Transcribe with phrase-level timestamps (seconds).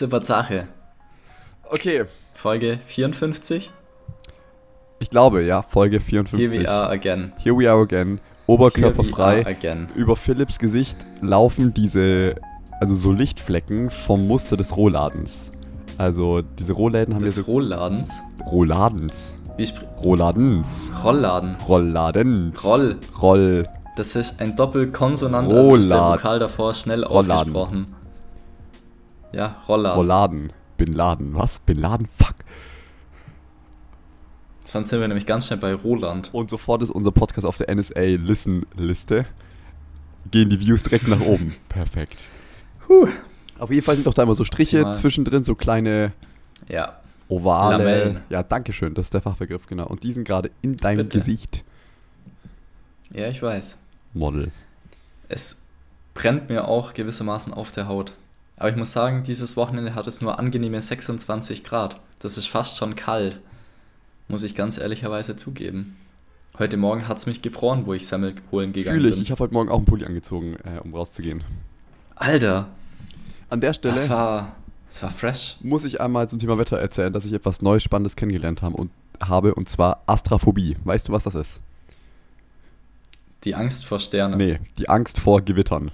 [0.00, 0.66] Super Sache.
[1.68, 2.04] Okay.
[2.32, 3.70] Folge 54.
[4.98, 6.40] Ich glaube, ja, Folge 54.
[6.40, 7.32] Here we are again.
[7.36, 8.18] Here we are again.
[8.46, 9.40] Oberkörperfrei.
[9.40, 9.88] Are again.
[9.94, 12.36] Über Philips Gesicht laufen diese,
[12.80, 15.50] also so Lichtflecken vom Muster des Rohladens.
[15.98, 18.22] Also diese Rohläden haben Des ja so Rohladens.
[18.50, 19.34] Rohladens.
[19.58, 20.90] Wie spr- Rohladens.
[21.04, 21.56] Rollladen.
[21.68, 22.64] Rolladens.
[22.64, 22.96] Roll.
[23.20, 23.68] Roll.
[23.96, 27.32] Das ist ein Doppelkonsonant, also ist der Vokal davor schnell Rollladen.
[27.54, 27.86] ausgesprochen.
[29.32, 29.96] Ja, Rollladen.
[29.98, 30.52] Rolladen.
[30.76, 31.34] Bin Laden.
[31.34, 31.60] Was?
[31.60, 32.06] Bin Laden?
[32.12, 32.34] Fuck.
[34.64, 36.30] Sonst sind wir nämlich ganz schnell bei Roland.
[36.32, 39.24] Und sofort ist unser Podcast auf der NSA-Listen-Liste.
[40.30, 41.54] Gehen die Views direkt nach oben.
[41.68, 42.24] Perfekt.
[42.88, 43.08] Huh.
[43.58, 44.94] Auf jeden Fall sind doch da immer so Striche Mal.
[44.96, 46.12] zwischendrin, so kleine
[46.68, 47.00] Ja.
[47.28, 47.78] ovale.
[47.78, 48.20] Lamellen.
[48.30, 49.86] Ja, danke schön, das ist der Fachbegriff, genau.
[49.86, 51.18] Und die sind gerade in deinem Bitte.
[51.18, 51.64] Gesicht.
[53.12, 53.76] Ja, ich weiß.
[54.14, 54.50] Model.
[55.28, 55.62] Es
[56.14, 58.14] brennt mir auch gewissermaßen auf der Haut.
[58.60, 61.98] Aber ich muss sagen, dieses Wochenende hat es nur angenehme 26 Grad.
[62.18, 63.40] Das ist fast schon kalt.
[64.28, 65.96] Muss ich ganz ehrlicherweise zugeben.
[66.58, 69.14] Heute Morgen hat es mich gefroren, wo ich Semmel holen gegangen Fühle ich.
[69.14, 69.22] bin.
[69.22, 71.42] Ich habe heute Morgen auch einen Pulli angezogen, äh, um rauszugehen.
[72.16, 72.68] Alter,
[73.48, 74.54] An der Stelle das war,
[74.88, 75.56] das war fresh.
[75.62, 78.90] muss ich einmal zum Thema Wetter erzählen, dass ich etwas Neues, Spannendes kennengelernt habe und,
[79.22, 80.76] habe, und zwar Astraphobie.
[80.84, 81.62] Weißt du, was das ist?
[83.44, 84.36] Die Angst vor Sternen.
[84.36, 85.90] Nee, die Angst vor Gewittern.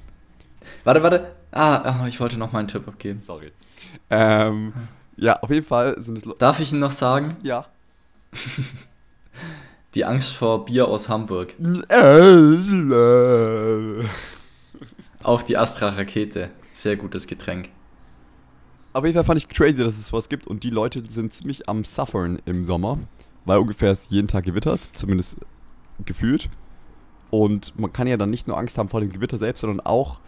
[0.84, 1.34] Warte, warte.
[1.52, 3.20] Ah, ah, ich wollte noch mal einen Tipp abgeben.
[3.20, 3.52] Sorry.
[4.10, 4.72] Ähm,
[5.16, 6.24] ja, auf jeden Fall sind es...
[6.24, 7.36] Lo- Darf ich Ihnen noch sagen?
[7.42, 7.66] Ja.
[9.94, 11.54] Die Angst vor Bier aus Hamburg.
[15.22, 16.50] Auch die Astra-Rakete.
[16.74, 17.70] Sehr gutes Getränk.
[18.92, 21.68] Auf jeden Fall fand ich crazy, dass es sowas gibt und die Leute sind ziemlich
[21.68, 22.98] am Suffern im Sommer,
[23.44, 25.36] weil ungefähr es jeden Tag gewittert, zumindest
[26.04, 26.48] gefühlt.
[27.30, 30.20] Und man kann ja dann nicht nur Angst haben vor dem Gewitter selbst, sondern auch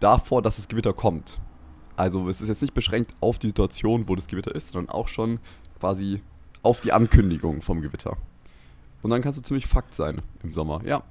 [0.00, 1.38] davor, dass das Gewitter kommt.
[1.96, 5.08] Also es ist jetzt nicht beschränkt auf die Situation, wo das Gewitter ist, sondern auch
[5.08, 5.40] schon
[5.80, 6.22] quasi
[6.62, 8.16] auf die Ankündigung vom Gewitter.
[9.02, 10.80] Und dann kannst du ziemlich fucked sein im Sommer.
[10.84, 11.02] Ja,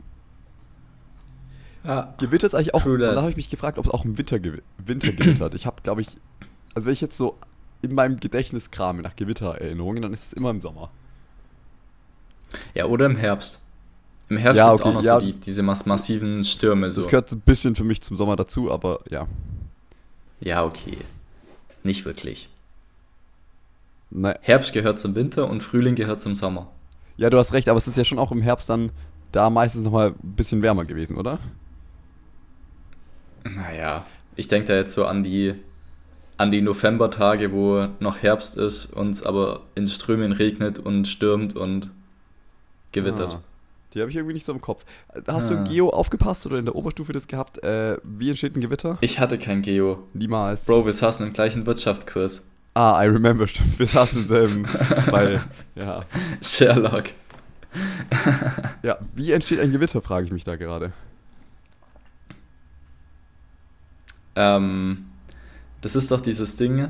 [1.84, 2.14] Ja.
[2.18, 2.86] Gewitter ist eigentlich auch.
[2.86, 4.40] Und da habe ich mich gefragt, ob es auch im Winter,
[4.78, 5.54] Winter gewittert.
[5.54, 6.10] Ich habe, glaube ich,
[6.74, 7.38] also wenn ich jetzt so
[7.82, 10.90] in meinem Gedächtnis krame nach Gewittererinnerungen, dann ist es immer im Sommer.
[12.74, 13.62] Ja, oder im Herbst.
[14.30, 16.92] Im Herbst Ja, gibt es okay, auch noch ja, so die, diese mass massiven Stürme.
[16.92, 17.02] So.
[17.02, 19.28] Das gehört ein bisschen für mich zum Sommer dazu, aber ja.
[20.42, 20.98] Ja, okay.
[21.84, 22.50] Nicht wirklich.
[24.10, 24.38] Naja.
[24.42, 26.68] Herbst gehört zum Winter und Frühling gehört zum Sommer.
[27.18, 28.92] Ja, du hast recht, aber es ist ja schon auch im Herbst dann
[29.32, 31.40] da meistens nochmal ein bisschen wärmer gewesen, oder?
[33.44, 34.06] Naja,
[34.36, 35.56] ich denke da jetzt so an die,
[36.38, 41.56] an die Novembertage, wo noch Herbst ist und es aber in Strömen regnet und stürmt
[41.56, 41.90] und
[42.92, 43.36] gewittert.
[43.36, 43.42] Ah,
[43.94, 44.84] die habe ich irgendwie nicht so im Kopf.
[45.28, 45.58] Hast du Ah.
[45.58, 47.64] in Geo aufgepasst oder in der Oberstufe das gehabt?
[47.64, 48.98] Äh, wie entsteht ein Gewitter?
[49.02, 50.04] Ich hatte kein Geo.
[50.14, 50.66] Niemals.
[50.66, 52.48] Bro, wir saßen im gleichen Wirtschaftskurs.
[52.74, 53.80] Ah, I remember, stimmt.
[53.80, 54.66] Wir saßen im selben.
[55.12, 55.42] weil,
[55.76, 56.04] ja.
[56.42, 57.06] Sherlock.
[58.84, 60.92] Ja, wie entsteht ein Gewitter, frage ich mich da gerade.
[64.36, 65.06] Ähm,
[65.82, 66.90] das ist doch dieses Ding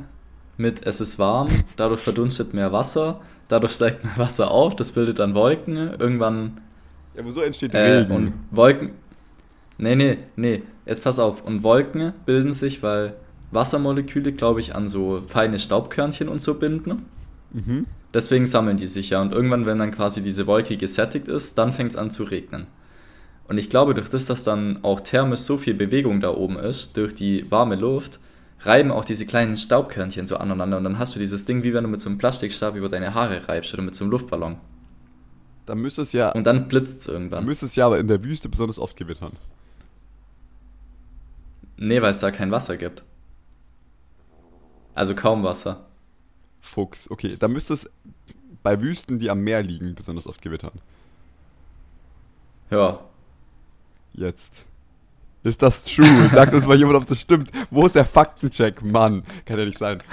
[0.57, 5.19] mit es ist warm, dadurch verdunstet mehr Wasser, dadurch steigt mehr Wasser auf, das bildet
[5.19, 6.59] dann Wolken, irgendwann
[7.17, 8.11] Ja, aber so entsteht äh, Regen.
[8.11, 8.91] und Wolken.
[9.79, 11.43] Nee, nee, nee, jetzt pass auf.
[11.43, 13.15] Und Wolken bilden sich, weil
[13.51, 17.05] Wassermoleküle, glaube ich, an so feine Staubkörnchen und so binden.
[17.51, 17.85] mhm.
[18.13, 19.21] Deswegen sammeln die sich ja.
[19.21, 22.67] Und irgendwann, wenn dann quasi diese Wolke gesättigt ist, dann fängt es an zu regnen.
[23.47, 26.95] Und ich glaube, durch das, dass dann auch thermisch so viel Bewegung da oben ist,
[26.97, 28.19] durch die warme Luft,
[28.61, 30.77] reiben auch diese kleinen Staubkörnchen so aneinander.
[30.77, 33.13] Und dann hast du dieses Ding, wie wenn du mit so einem Plastikstab über deine
[33.13, 34.57] Haare reibst oder mit so einem Luftballon.
[35.67, 37.45] Dann müsste es ja, Und dann blitzt es dann irgendwann.
[37.45, 39.33] müsste es ja aber in der Wüste besonders oft gewittern.
[41.75, 43.03] Nee, weil es da kein Wasser gibt.
[44.95, 45.85] Also kaum Wasser.
[46.61, 47.11] Fuchs.
[47.11, 47.89] Okay, dann müsste es
[48.63, 50.81] bei Wüsten, die am Meer liegen, besonders oft gewittern.
[52.71, 53.01] Ja.
[54.13, 54.67] Jetzt.
[55.43, 56.05] Ist das true?
[56.33, 57.51] Sagt uns mal jemand, ob das stimmt.
[57.71, 58.83] Wo ist der Faktencheck?
[58.83, 60.03] Mann, kann ja nicht sein.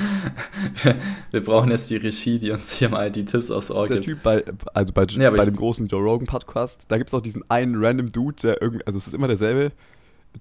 [1.32, 4.04] Wir brauchen jetzt die Regie, die uns hier mal die Tipps aufs Ohr Der gibt.
[4.04, 4.44] Typ bei,
[4.74, 7.82] also bei, Nee, bei dem großen Joe Rogan Podcast, da gibt es auch diesen einen
[7.82, 9.72] random Dude, der irgendwie, also es ist immer derselbe,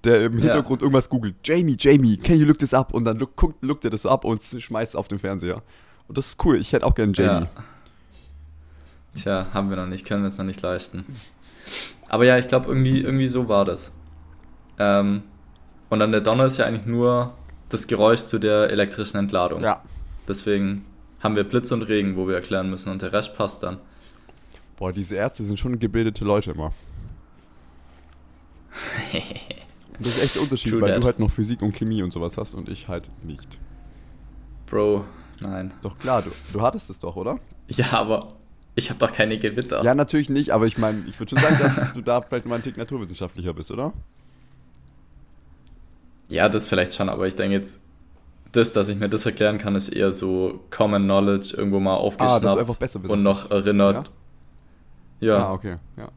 [0.04, 0.44] der im Ja.
[0.44, 1.36] Hintergrund irgendwas googelt.
[1.44, 2.94] Jamie, Jamie, can you look this up?
[2.94, 5.62] Und dann look, guckt, lookt er das so ab und schmeißt es auf den Fernseher.
[6.06, 6.60] Und das ist cool.
[6.60, 7.46] Ich hätte auch gerne Jamie.
[7.46, 7.64] Ja.
[9.14, 11.04] Tja, haben wir noch nicht, können wir uns noch nicht leisten.
[12.08, 13.92] Aber ja, ich glaube, irgendwie, irgendwie so war das.
[14.78, 15.22] Ähm,
[15.90, 17.34] und dann der Donner ist ja eigentlich nur
[17.68, 19.62] das Geräusch zu der elektrischen Entladung.
[19.62, 19.82] Ja.
[20.26, 20.84] Deswegen
[21.20, 23.78] haben wir Blitz und Regen, wo wir erklären müssen und der Rest passt dann.
[24.76, 26.72] Boah, diese Ärzte sind schon gebildete Leute immer.
[29.98, 31.02] Und das ist echt der Unterschied, True weil that.
[31.02, 33.58] du halt noch Physik und Chemie und sowas hast und ich halt nicht.
[34.66, 35.04] Bro,
[35.40, 35.72] nein.
[35.82, 37.38] Doch klar, du, du hattest es doch, oder?
[37.68, 38.28] Ja, aber
[38.74, 39.84] ich habe doch keine Gewitter.
[39.84, 42.56] Ja, natürlich nicht, aber ich meine, ich würde schon sagen, dass du da vielleicht mal
[42.56, 43.92] ein Tick naturwissenschaftlicher bist, oder?
[46.28, 47.80] Ja, das vielleicht schon, aber ich denke jetzt,
[48.52, 52.44] das, dass ich mir das erklären kann, ist eher so Common Knowledge irgendwo mal aufgeschnappt
[52.44, 53.10] Ah, besser bist.
[53.12, 54.10] und noch erinnert.
[55.20, 55.48] Ja.
[55.48, 56.08] Ah, okay, ja.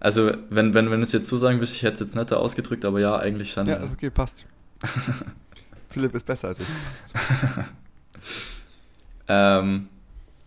[0.00, 2.40] Also, wenn, wenn, wenn du es jetzt so sagen willst, ich hätte es jetzt netter
[2.40, 3.66] ausgedrückt, aber ja, eigentlich schon.
[3.66, 4.46] Ja, okay, passt.
[5.90, 6.66] Philipp ist besser als ich.
[9.28, 9.88] Ähm,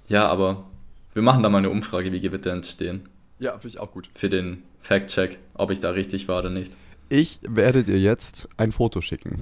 [0.08, 0.66] ja, aber
[1.14, 3.08] wir machen da mal eine Umfrage, wie Gewitter entstehen.
[3.40, 4.08] Ja, finde ich auch gut.
[4.16, 6.76] Für den Fact-Check, ob ich da richtig war oder nicht.
[7.14, 9.38] Ich werde dir jetzt ein Foto schicken.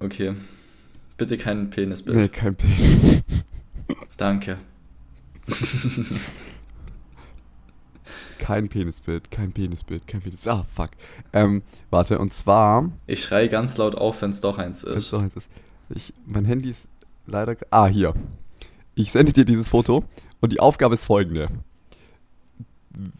[0.00, 0.32] Okay.
[1.18, 2.16] Bitte kein Penisbild.
[2.16, 3.22] Nee, kein Penis.
[4.16, 4.56] Danke.
[8.38, 10.46] Kein Penisbild, kein Penisbild, kein Penis.
[10.46, 10.90] Ah, fuck.
[11.32, 12.90] Ähm, warte, und zwar.
[13.06, 15.12] Ich schreie ganz laut auf, wenn es doch eins Ist ist.
[15.12, 15.44] doch jetzt das-
[15.90, 16.86] Ich, mein Handy ist
[17.26, 17.56] leider.
[17.70, 18.14] Ah, hier.
[18.94, 20.04] Ich sende dir dieses Foto
[20.40, 21.48] und die Aufgabe ist folgende.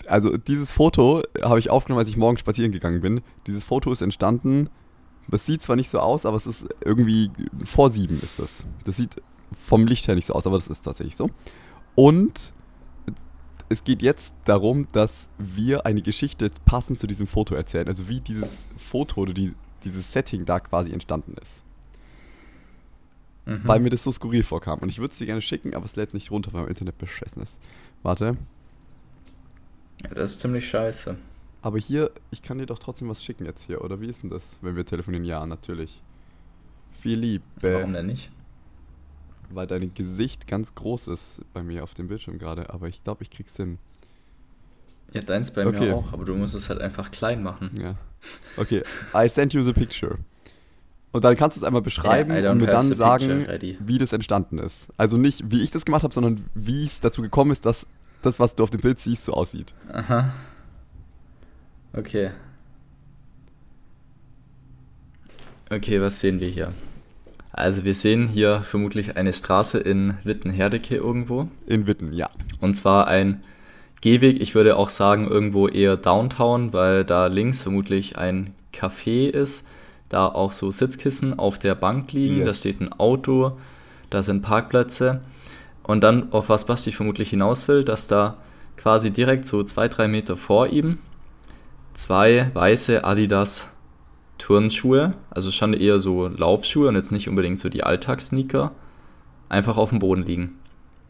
[0.07, 3.21] Also, dieses Foto habe ich aufgenommen, als ich morgen spazieren gegangen bin.
[3.47, 4.71] Dieses Foto ist entstanden.
[5.29, 7.31] Das sieht zwar nicht so aus, aber es ist irgendwie
[7.65, 8.67] vor sieben ist das.
[8.85, 9.21] Das sieht
[9.53, 11.31] vom Licht her nicht so aus, aber das ist tatsächlich so.
[11.95, 12.53] Und
[13.69, 17.89] es geht jetzt darum, dass wir eine Geschichte passend zu diesem Foto erzählen.
[17.89, 21.65] Also wie dieses Foto oder die, dieses Setting da quasi entstanden ist.
[23.47, 23.63] Mhm.
[23.65, 24.79] Weil mir das so skurril vorkam.
[24.81, 26.99] Und ich würde es dir gerne schicken, aber es lädt nicht runter, weil mein Internet
[26.99, 27.61] beschissen ist.
[28.03, 28.37] Warte.
[30.15, 31.17] Das ist ziemlich scheiße.
[31.63, 33.83] Aber hier, ich kann dir doch trotzdem was schicken jetzt hier.
[33.83, 35.25] Oder wie ist denn das, wenn wir telefonieren?
[35.25, 36.03] Ja, natürlich.
[37.01, 37.45] Viel Liebe.
[37.61, 38.31] Warum denn nicht?
[39.51, 42.71] Weil dein Gesicht ganz groß ist bei mir auf dem Bildschirm gerade.
[42.71, 43.79] Aber ich glaube, ich krieg's hin.
[45.13, 45.81] Ja, deins bei Okay.
[45.89, 47.71] mir auch, aber du musst es halt einfach klein machen.
[47.81, 47.95] Ja.
[48.57, 48.83] Okay,
[49.15, 50.19] I sent you the picture.
[51.13, 53.79] Und dann kannst du es einmal beschreiben Yeah, und mir dann sagen, ready.
[53.81, 54.89] wie das entstanden ist.
[54.97, 57.87] Also nicht, wie ich das gemacht habe, sondern wie es dazu gekommen ist, dass
[58.27, 59.73] das, was du auf dem Bild siehst, so aussieht.
[59.93, 60.33] Aha.
[61.93, 62.31] Okay.
[65.71, 66.69] Okay, was sehen wir hier?
[67.53, 71.49] Also wir sehen hier vermutlich eine Straße in Wittenherdecke irgendwo.
[71.67, 72.31] In Witten, ja.
[72.61, 73.43] Und zwar ein
[74.03, 79.67] Gehweg, ich würde auch sagen irgendwo eher Downtown, weil da links vermutlich ein Café ist,
[80.09, 82.59] da auch so Sitzkissen auf der Bank liegen, da Yes.
[82.61, 83.59] steht ein Auto,
[84.11, 85.23] da sind Parkplätze.
[85.87, 88.39] Und dann, auf was Basti vermutlich hinaus will, dass da
[88.77, 90.99] quasi direkt so zwei, drei Meter vor ihm
[91.95, 93.69] zwei weiße Adidas
[94.39, 98.73] Turnschuhe, also schon eher so Laufschuhe und jetzt nicht unbedingt so die Alltagssneaker,
[99.49, 100.59] einfach auf dem Boden liegen.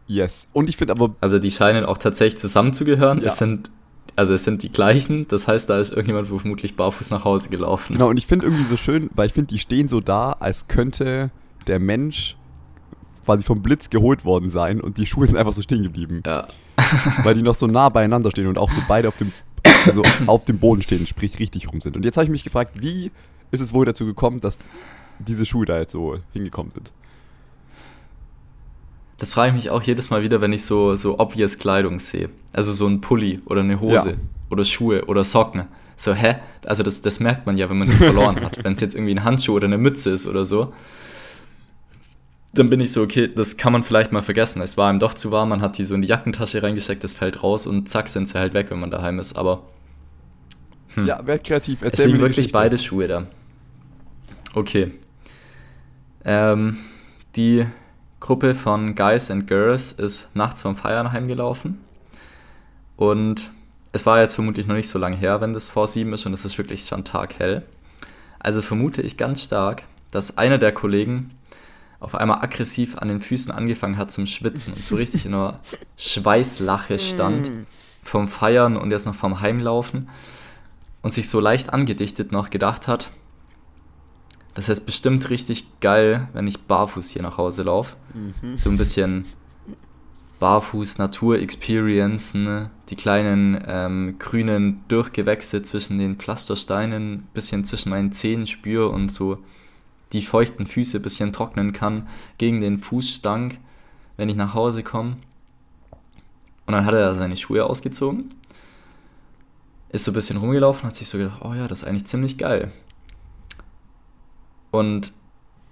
[0.07, 0.47] Yes.
[0.53, 3.21] Und ich finde aber, Also die scheinen auch tatsächlich zusammenzugehören.
[3.21, 3.29] Ja.
[3.29, 3.71] Es sind,
[4.15, 5.27] also es sind die gleichen.
[5.27, 7.95] Das heißt, da ist irgendjemand wohl vermutlich barfuß nach Hause gelaufen.
[7.95, 10.69] genau, und ich finde irgendwie so schön, weil ich finde, die stehen so da, als
[10.69, 11.31] könnte
[11.67, 12.37] der Mensch
[13.27, 16.23] quasi vom Blitz geholt worden sein und die Schuhe sind einfach so stehen geblieben.
[16.25, 16.47] Ja.
[17.25, 19.33] weil die noch so nah beieinander stehen und auch so beide auf dem,
[19.87, 21.97] also auf dem Boden stehen, sprich richtig rum sind.
[21.97, 23.11] Und jetzt habe ich mich gefragt, wie
[23.51, 24.59] ist es wohl dazu gekommen, dass
[25.19, 26.93] diese Schuhe da jetzt so hingekommen sind?
[29.19, 32.29] Das frage ich mich auch jedes Mal wieder, wenn ich so, so obvious Kleidung sehe.
[32.53, 34.17] Also so ein Pulli oder eine Hose Ja.
[34.51, 35.65] oder Schuhe oder Socken.
[35.97, 36.37] So, hä?
[36.67, 38.63] Also das, das merkt man ja, wenn man die verloren hat.
[38.63, 40.73] Wenn es jetzt irgendwie ein Handschuh oder eine Mütze ist oder so.
[42.57, 44.63] Dann bin ich so, okay, das kann man vielleicht mal vergessen.
[44.63, 47.13] Es war ihm doch zu warm, man hat die so in die Jackentasche reingesteckt, das
[47.15, 49.37] fällt raus und zack sind sie halt weg, wenn man daheim ist.
[49.37, 49.63] Aber
[50.95, 51.07] Hm.
[51.07, 52.59] Ja, werd kreativ, Es erzähl mir liegen die wirklich Geschichte.
[52.59, 53.27] beide Schuhe da.
[54.55, 54.93] Okay.
[56.25, 56.79] Ähm,
[57.37, 57.67] die
[58.21, 61.79] Gruppe von Guys and Girls ist nachts vom Feiern heimgelaufen.
[62.97, 63.51] Und
[63.93, 66.33] es war jetzt vermutlich noch nicht so lange her, wenn das vor sieben ist und
[66.33, 67.63] es ist wirklich schon taghell.
[68.39, 71.31] Also vermute ich ganz stark, dass einer der Kollegen
[72.07, 75.59] auf einmal aggressiv an den Füßen angefangen hat zum Schwitzen und so richtig in einer
[75.97, 77.51] Schweißlache stand
[78.05, 80.09] vom Feiern und jetzt noch vom Heimlaufen
[81.03, 83.11] und sich so leicht angedichtet noch gedacht hat,
[84.55, 87.97] das ist bestimmt richtig geil, wenn ich barfuß hier nach Hause laufe.
[88.15, 88.57] Mhm.
[88.57, 89.25] So ein bisschen
[90.39, 98.47] barfuß Natur experiencen, die kleinen ähm, grünen Durchgewächse zwischen den Pflastersteinen, bisschen zwischen meinen Zehen
[98.47, 99.39] spüre und so
[100.13, 102.09] die feuchten Füße bisschen trocknen kann
[102.39, 103.59] gegen den Fußstank,
[104.17, 105.17] wenn ich nach Hause komme.
[106.67, 108.35] Und dann hat er seine Schuhe ausgezogen,
[109.91, 112.39] ist so ein bisschen rumgelaufen, hat sich so gedacht, oh ja, das ist eigentlich ziemlich
[112.39, 112.73] geil.
[114.71, 115.13] Und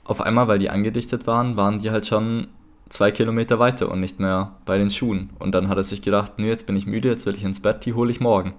[0.05, 2.49] auf einmal, weil die angedichtet waren, waren die halt schon
[2.89, 5.31] zwei Kilometer weiter und nicht mehr bei den Schuhen.
[5.39, 7.61] Und dann hat er sich gedacht, nö, jetzt bin ich müde, jetzt will ich ins
[7.61, 8.55] Bett, die hole ich morgen.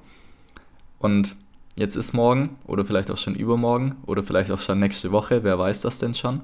[1.00, 1.36] Und
[1.76, 5.60] jetzt ist morgen oder vielleicht auch schon übermorgen oder vielleicht auch schon nächste Woche, wer
[5.60, 6.42] weiß das denn schon.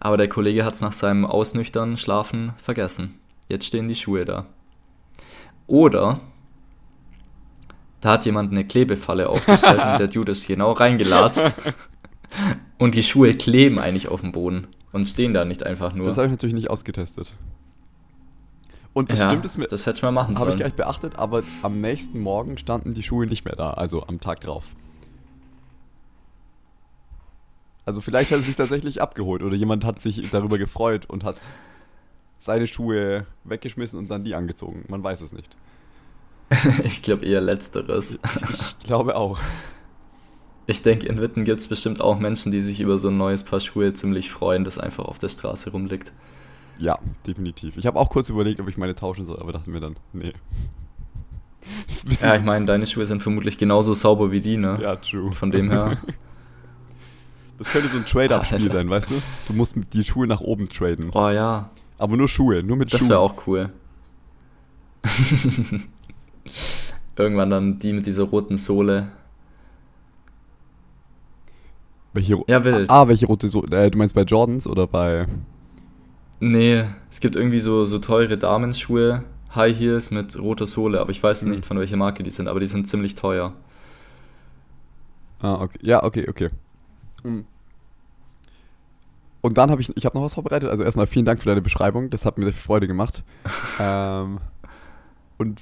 [0.00, 3.18] Aber der Kollege hat es nach seinem Ausnüchtern Schlafen vergessen.
[3.48, 4.46] Jetzt stehen die Schuhe da.
[5.66, 6.20] Oder
[8.00, 11.52] da hat jemand eine Klebefalle aufgestellt und der Dude ist genau reingelatscht.
[12.78, 16.06] Und die Schuhe kleben eigentlich auf dem Boden und stehen da nicht einfach nur.
[16.06, 17.34] Das habe ich natürlich nicht ausgetestet.
[18.98, 20.58] Und das ja, stimmt, ist mir, das hätte ich mal machen habe ich sollen.
[20.58, 24.18] gar nicht beachtet, aber am nächsten Morgen standen die Schuhe nicht mehr da, also am
[24.18, 24.70] Tag drauf.
[27.84, 31.36] Also vielleicht hat er sich tatsächlich abgeholt oder jemand hat sich darüber gefreut und hat
[32.40, 34.84] seine Schuhe weggeschmissen und dann die angezogen.
[34.88, 35.56] Man weiß es nicht.
[36.82, 38.18] ich glaube eher letzteres.
[38.50, 39.38] Ich glaube auch.
[40.66, 43.44] Ich denke, in Witten gibt es bestimmt auch Menschen, die sich über so ein neues
[43.44, 46.10] Paar Schuhe ziemlich freuen, das einfach auf der Straße rumliegt.
[46.78, 47.76] Ja, definitiv.
[47.76, 50.32] Ich habe auch kurz überlegt, ob ich meine tauschen soll, aber dachte mir dann, nee.
[51.86, 54.78] Das Ja, ich meine, deine Schuhe sind vermutlich genauso sauber wie die, ne?
[54.80, 55.32] ja, true.
[55.32, 55.98] Von dem her.
[57.58, 59.14] Das könnte so ein Trade-Up-Spiel sein, weißt du?
[59.48, 61.10] Du musst die Schuhe nach oben traden.
[61.12, 61.68] Oh ja,
[61.98, 63.10] Aber nur Schuhe, nur mit das Schuhen.
[63.10, 63.70] wäre auch cool.
[67.16, 69.08] Irgendwann dann die mit dieser roten Sohle.
[72.12, 72.88] Welche, Ja, wild.
[72.90, 75.26] Ah, welche rote so äh, Du meinst bei Jordans oder bei.
[76.40, 81.22] Nee, es gibt irgendwie so, so teure Damenschuhe, High Heels mit roter Sohle, aber ich
[81.22, 81.50] weiß Mhm.
[81.52, 83.52] nicht, von welcher Marke die sind, aber die sind ziemlich teuer.
[85.40, 85.78] Ah, okay.
[85.82, 86.50] Ja, okay, okay.
[87.24, 87.44] Mhm.
[89.40, 90.68] Und dann habe ich, ich habe noch was vorbereitet.
[90.68, 92.10] Also erstmal vielen Dank für deine Beschreibung.
[92.10, 93.22] Das hat mir sehr viel Freude gemacht.
[93.80, 94.38] ähm,
[95.38, 95.60] und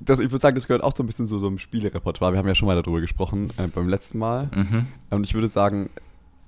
[0.00, 2.32] das, ich würde sagen, das gehört auch so ein bisschen zu so einem Spielerepertoire.
[2.32, 4.50] Wir haben ja schon mal darüber gesprochen äh, beim letzten Mal.
[4.54, 4.86] Mhm.
[5.10, 5.90] Und ich würde sagen,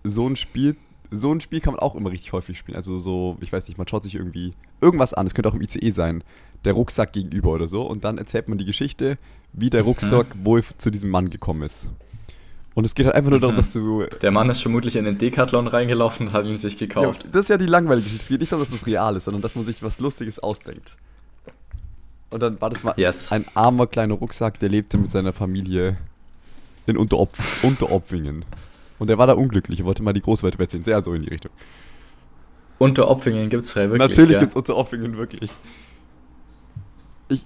[0.04, 0.76] so ein Spiel,
[1.10, 2.76] so ein Spiel kann man auch immer richtig häufig spielen.
[2.76, 5.26] Also so, ich weiß nicht, man schaut sich irgendwie irgendwas an.
[5.26, 6.22] Es könnte auch im ICE sein,
[6.64, 7.82] der Rucksack gegenüber oder so.
[7.82, 9.18] Und dann erzählt man die Geschichte,
[9.52, 11.88] wie der Rucksack wohl zu diesem Mann gekommen ist.
[12.74, 13.58] Und es geht halt einfach nur darum, Mhm.
[13.58, 14.04] dass du.
[14.20, 17.24] Der Mann ist vermutlich in den Decathlon reingelaufen und hat ihn sich Ja, gekauft.
[17.32, 18.22] das ist ja die langweilige Geschichte.
[18.24, 20.96] Es geht nicht darum, dass das real ist, sondern dass man sich was Lustiges ausdenkt.
[22.28, 23.32] Und dann war das mal Yes.
[23.32, 25.96] ein armer kleiner Rucksack, der lebte mit seiner Familie
[26.86, 28.44] in Unteropf Unteropfingen.
[28.98, 30.84] Und er war da unglücklich, er wollte mal die Großweite wechseln.
[30.84, 31.52] Sehr so in die Richtung.
[32.78, 34.08] Unter Opfingen gibt es frei wirklich.
[34.08, 35.50] Natürlich gibt es Unteropfingen wirklich.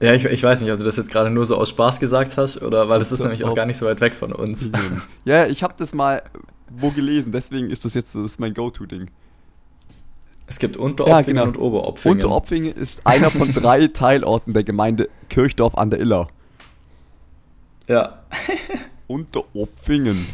[0.01, 2.37] Ja, ich, ich weiß nicht, ob du das jetzt gerade nur so aus Spaß gesagt
[2.37, 4.71] hast oder weil das ist nämlich auch gar nicht so weit weg von uns.
[5.25, 6.23] ja, ich habe das mal
[6.69, 9.11] wo gelesen, deswegen ist das jetzt das ist mein Go-To-Ding.
[10.47, 11.49] Es gibt Unteropfingen genau.
[11.49, 12.17] und Oberopfingen.
[12.17, 16.29] Unteropfingen ist einer von drei Teilorten der Gemeinde Kirchdorf an der Iller.
[17.87, 18.23] Ja.
[19.07, 20.27] Unteropfingen.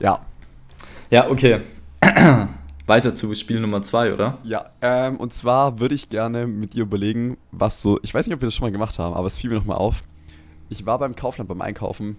[0.00, 0.20] Ja,
[1.10, 1.60] Ja, okay.
[2.86, 4.38] Weiter zu Spiel Nummer 2, oder?
[4.44, 8.34] Ja, ähm, und zwar würde ich gerne mit dir überlegen, was so, ich weiß nicht,
[8.34, 10.02] ob wir das schon mal gemacht haben, aber es fiel mir nochmal auf.
[10.70, 12.16] Ich war beim Kaufland beim Einkaufen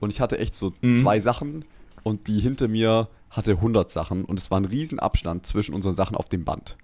[0.00, 0.94] und ich hatte echt so Mhm.
[0.94, 1.64] zwei Sachen
[2.02, 5.94] und die hinter mir hatte 100 Sachen und es war ein riesen Abstand zwischen unseren
[5.94, 6.76] Sachen auf dem Band.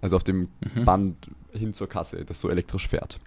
[0.00, 0.84] Also auf dem Mhm.
[0.84, 1.16] Band
[1.52, 3.20] hin zur Kasse, das so elektrisch fährt.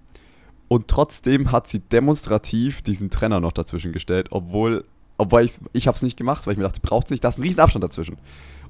[0.67, 4.85] Und trotzdem hat sie demonstrativ diesen Trenner noch dazwischen gestellt, obwohl,
[5.17, 7.37] obwohl ich, ich es nicht gemacht, weil ich mir dachte, braucht es nicht, da ist
[7.37, 8.17] ein riesen Abstand dazwischen.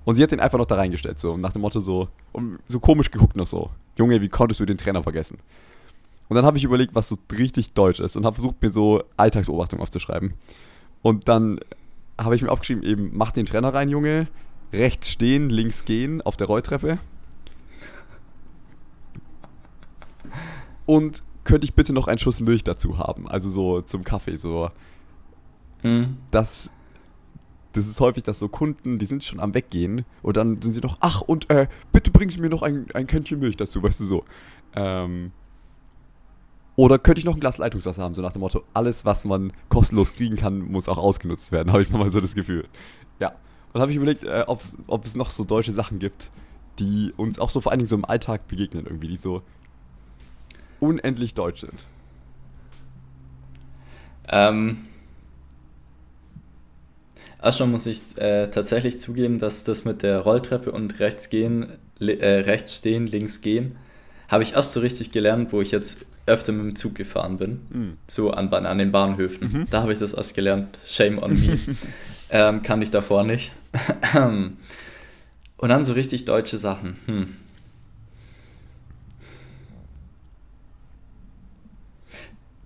[0.05, 2.09] Und sie hat den einfach noch da reingestellt, so nach dem Motto so,
[2.67, 3.69] so komisch geguckt noch so.
[3.97, 5.37] Junge, wie konntest du den Trainer vergessen?
[6.27, 9.03] Und dann habe ich überlegt, was so richtig deutsch ist und habe versucht, mir so
[9.17, 10.33] Alltagsbeobachtung aufzuschreiben.
[11.01, 11.59] Und dann
[12.19, 14.27] habe ich mir aufgeschrieben, eben, mach den Trainer rein, Junge,
[14.71, 16.99] rechts stehen, links gehen auf der Rolltreppe.
[20.85, 23.27] Und könnte ich bitte noch einen Schuss Milch dazu haben?
[23.27, 24.69] Also so zum Kaffee, so
[25.83, 26.17] Mhm.
[26.31, 26.69] das,
[27.73, 30.81] das ist häufig, dass so Kunden, die sind schon am Weggehen und dann sind sie
[30.81, 33.99] noch, ach und äh, bitte bringen Sie mir noch ein, ein Kännchen Milch dazu, weißt
[33.99, 34.25] du so.
[34.75, 35.31] Ähm,
[36.75, 39.53] oder könnte ich noch ein Glas Leitungswasser haben, so nach dem Motto, alles, was man
[39.69, 42.67] kostenlos kriegen kann, muss auch ausgenutzt werden, habe ich mal so das Gefühl.
[43.19, 43.29] Ja.
[43.29, 46.29] Und dann habe ich überlegt, äh, ob es noch so deutsche Sachen gibt,
[46.79, 49.41] die uns auch so vor allen Dingen so im Alltag begegnen irgendwie, die so
[50.79, 51.87] unendlich deutsch sind.
[54.27, 54.85] Ähm,
[57.43, 62.27] erstmal muss ich äh, tatsächlich zugeben, dass das mit der Rolltreppe und rechts gehen, äh,
[62.27, 63.75] rechts stehen, links gehen,
[64.27, 67.61] habe ich erst so richtig gelernt, wo ich jetzt öfter mit dem Zug gefahren bin.
[67.69, 67.97] Mhm.
[68.07, 69.51] So an, an den Bahnhöfen.
[69.51, 69.67] Mhm.
[69.69, 70.79] Da habe ich das erst gelernt.
[70.85, 71.59] Shame on me.
[72.29, 73.51] ähm, kann ich davor nicht.
[74.15, 76.97] und dann so richtig deutsche Sachen.
[77.05, 77.35] Hm.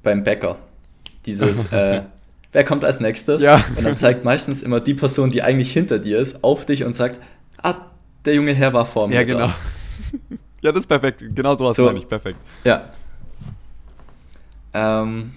[0.04, 0.60] Beim Bäcker.
[1.26, 2.04] Dieses, äh,
[2.58, 3.44] wer kommt als nächstes?
[3.44, 3.64] Ja.
[3.76, 6.96] Und dann zeigt meistens immer die Person, die eigentlich hinter dir ist, auf dich und
[6.96, 7.20] sagt,
[7.62, 7.76] ah,
[8.26, 9.14] der junge Herr war vor mir.
[9.14, 9.54] Ja, da." genau.
[10.64, 11.24] ja, das ist perfekt.
[11.36, 11.86] Genau sowas So.
[11.86, 12.10] meine ich.
[12.10, 12.40] Perfekt.
[12.64, 12.90] Ja.
[14.74, 15.34] Ähm.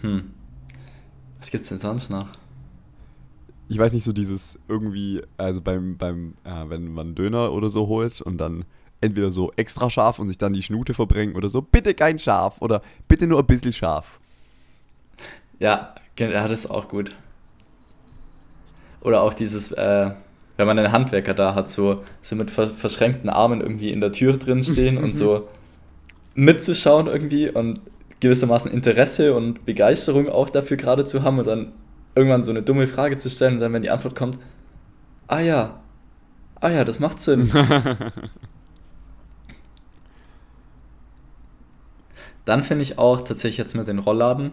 [0.00, 0.30] Hm.
[1.38, 2.26] Was gibt's denn sonst noch?
[3.68, 7.86] ich weiß nicht, so dieses irgendwie, also beim, beim, äh, wenn man Döner oder so
[7.86, 8.64] holt und dann
[9.00, 12.60] entweder so extra scharf und sich dann die Schnute verbringen oder so, bitte kein scharf
[12.60, 14.18] oder bitte nur ein bisschen scharf.
[15.60, 17.14] Ja, ja, das ist auch gut.
[19.00, 20.10] Oder auch dieses, äh,
[20.56, 24.10] wenn man einen Handwerker da hat, so, so mit ver verschränkten Armen irgendwie in der
[24.12, 25.48] Tür drin stehen und so
[26.34, 27.80] mitzuschauen irgendwie und
[28.20, 31.72] gewissermaßen Interesse und Begeisterung auch dafür gerade zu haben und dann
[32.14, 34.38] irgendwann so eine dumme Frage zu stellen und dann, wenn die Antwort kommt,
[35.28, 35.80] ah ja,
[36.60, 37.50] ah ja, das macht Sinn.
[42.44, 44.52] dann finde ich auch tatsächlich jetzt mit den Rollladen,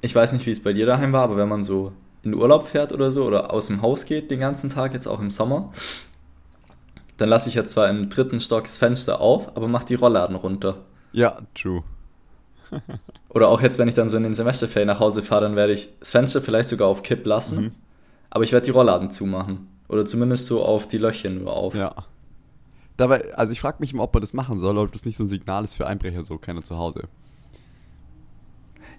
[0.00, 1.92] ich weiß nicht, wie es bei dir daheim war, aber wenn man so
[2.22, 5.20] in Urlaub fährt oder so oder aus dem Haus geht den ganzen Tag, jetzt auch
[5.20, 5.72] im Sommer,
[7.16, 10.36] dann lasse ich ja zwar im dritten Stock das Fenster auf, aber mach die Rollladen
[10.36, 10.76] runter.
[11.12, 11.82] Ja, true.
[13.28, 15.72] oder auch jetzt, wenn ich dann so in den Semesterferien nach Hause fahre, dann werde
[15.72, 17.72] ich das Fenster vielleicht sogar auf Kipp lassen, mhm.
[18.30, 19.68] aber ich werde die Rollladen zumachen.
[19.88, 21.74] Oder zumindest so auf die Löcher nur auf.
[21.74, 21.92] Ja.
[22.96, 25.24] Dabei, also ich frage mich immer, ob man das machen soll, ob das nicht so
[25.24, 27.08] ein Signal ist für Einbrecher, so keiner zu Hause.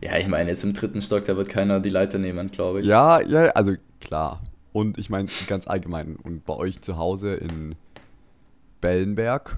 [0.02, 2.88] Ja, ich meine, jetzt im dritten Stock, da wird keiner die Leiter nehmen, glaube ich.
[2.88, 4.42] Ja, ja, also klar.
[4.74, 6.16] Und ich meine, ganz allgemein.
[6.16, 7.76] Und bei euch zu Hause in
[8.80, 9.58] Bellenberg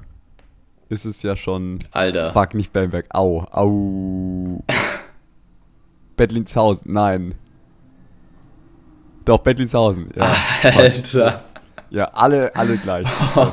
[0.90, 1.80] ist es ja schon.
[1.94, 2.34] Alter.
[2.34, 3.06] Fuck, nicht Bellenberg.
[3.14, 4.64] Au, au.
[6.18, 7.36] Bettlinshausen, nein.
[9.26, 10.36] Doch, Bettlinshausen, ja.
[10.64, 11.44] Alter.
[11.90, 13.08] Ja, alle, alle gleich.
[13.36, 13.52] Oh.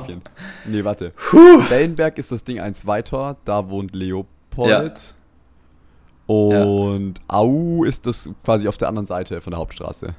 [0.66, 1.10] Nee, warte.
[1.10, 1.62] Puh.
[1.68, 4.68] Bellenberg ist das Ding eins weiter, da wohnt Leopold.
[4.68, 4.90] Ja.
[6.30, 7.24] Und ja.
[7.26, 10.14] Au ist das quasi auf der anderen Seite von der Hauptstraße.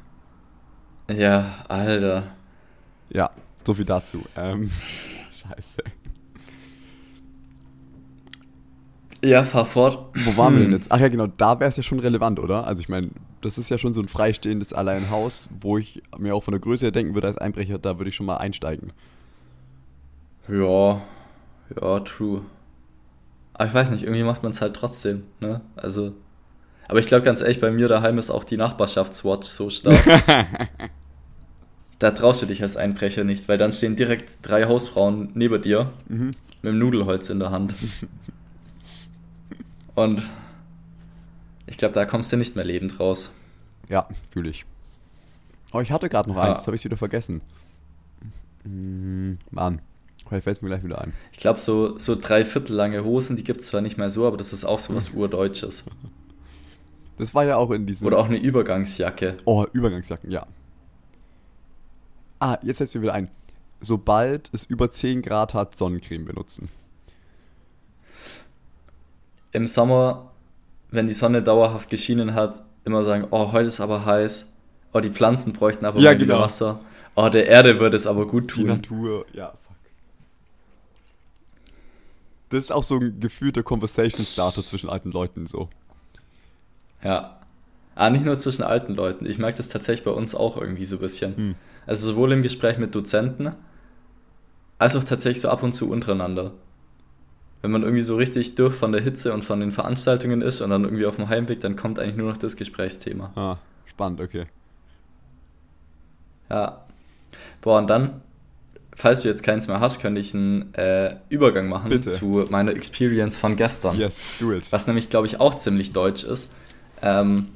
[1.09, 2.35] Ja, Alter.
[3.09, 3.29] Ja,
[3.65, 4.21] so viel dazu.
[4.35, 4.69] Ähm,
[5.31, 5.83] scheiße.
[9.23, 10.13] Ja, fahr fort.
[10.25, 10.59] Wo waren hm.
[10.59, 10.91] wir denn jetzt?
[10.91, 12.67] Ach ja, genau, da wäre es ja schon relevant, oder?
[12.67, 16.43] Also ich meine, das ist ja schon so ein freistehendes Alleinhaus, wo ich mir auch
[16.43, 18.91] von der Größe her denken würde als Einbrecher, da würde ich schon mal einsteigen.
[20.49, 21.01] Ja,
[21.73, 22.41] ja, true.
[23.53, 25.61] Aber ich weiß nicht, irgendwie macht man es halt trotzdem, ne?
[25.75, 26.13] Also.
[26.87, 30.03] Aber ich glaube ganz ehrlich, bei mir daheim ist auch die Nachbarschaftswatch so stark.
[31.99, 35.91] da traust du dich als Einbrecher nicht, weil dann stehen direkt drei Hausfrauen neben dir
[36.07, 36.31] mhm.
[36.61, 37.75] mit dem Nudelholz in der Hand.
[39.95, 40.21] Und
[41.67, 43.31] ich glaube, da kommst du nicht mehr lebend raus.
[43.87, 44.65] Ja, fühle ich.
[45.73, 46.53] Oh, ich hatte gerade noch ja.
[46.53, 47.41] eins, habe ich wieder vergessen.
[48.63, 49.81] Hm, Mann.
[50.31, 51.11] Vielleicht fällt es mir gleich wieder ein.
[51.33, 54.25] Ich glaube, so, so drei Viertel lange Hosen, die gibt es zwar nicht mehr so,
[54.25, 55.83] aber das ist auch so was Urdeutsches.
[57.17, 58.07] Das war ja auch in diesem.
[58.07, 59.35] Oder auch eine Übergangsjacke.
[59.43, 60.47] Oh, Übergangsjacken, ja.
[62.39, 63.27] Ah, jetzt fällt mir wieder ein.
[63.81, 66.69] Sobald es über 10 Grad hat, Sonnencreme benutzen.
[69.51, 70.31] Im Sommer,
[70.91, 74.47] wenn die Sonne dauerhaft geschienen hat, immer sagen, oh, heute ist aber heiß.
[74.93, 76.39] Oh, die Pflanzen bräuchten aber ja, genau.
[76.39, 76.79] Wasser.
[77.15, 78.63] Oh, der Erde würde es aber gut tun.
[78.63, 79.51] Die Natur, ja,
[82.51, 85.69] das ist auch so ein gefühlter Conversation Starter zwischen alten Leuten so.
[87.03, 87.39] Ja.
[87.95, 89.25] Ah, nicht nur zwischen alten Leuten.
[89.25, 91.35] Ich merke das tatsächlich bei uns auch irgendwie so ein bisschen.
[91.35, 91.55] Hm.
[91.85, 93.53] Also sowohl im Gespräch mit Dozenten,
[94.77, 96.51] als auch tatsächlich so ab und zu untereinander.
[97.61, 100.71] Wenn man irgendwie so richtig durch von der Hitze und von den Veranstaltungen ist und
[100.71, 103.31] dann irgendwie auf dem Heimweg, dann kommt eigentlich nur noch das Gesprächsthema.
[103.35, 104.47] Ah, spannend, okay.
[106.49, 106.85] Ja.
[107.61, 108.21] Boah, und dann
[109.01, 112.11] falls du jetzt keins mehr hast, könnte ich einen äh, Übergang machen Bitte.
[112.11, 113.97] zu meiner Experience von gestern.
[113.97, 114.71] Yes, do it.
[114.71, 116.51] Was nämlich, glaube ich, auch ziemlich deutsch ist.
[117.01, 117.47] Ähm,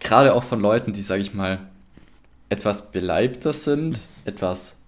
[0.00, 1.58] Gerade auch von Leuten, die, sage ich mal,
[2.48, 4.78] etwas beleibter sind, etwas,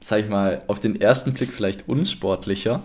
[0.00, 2.82] sage ich mal, auf den ersten Blick vielleicht unsportlicher,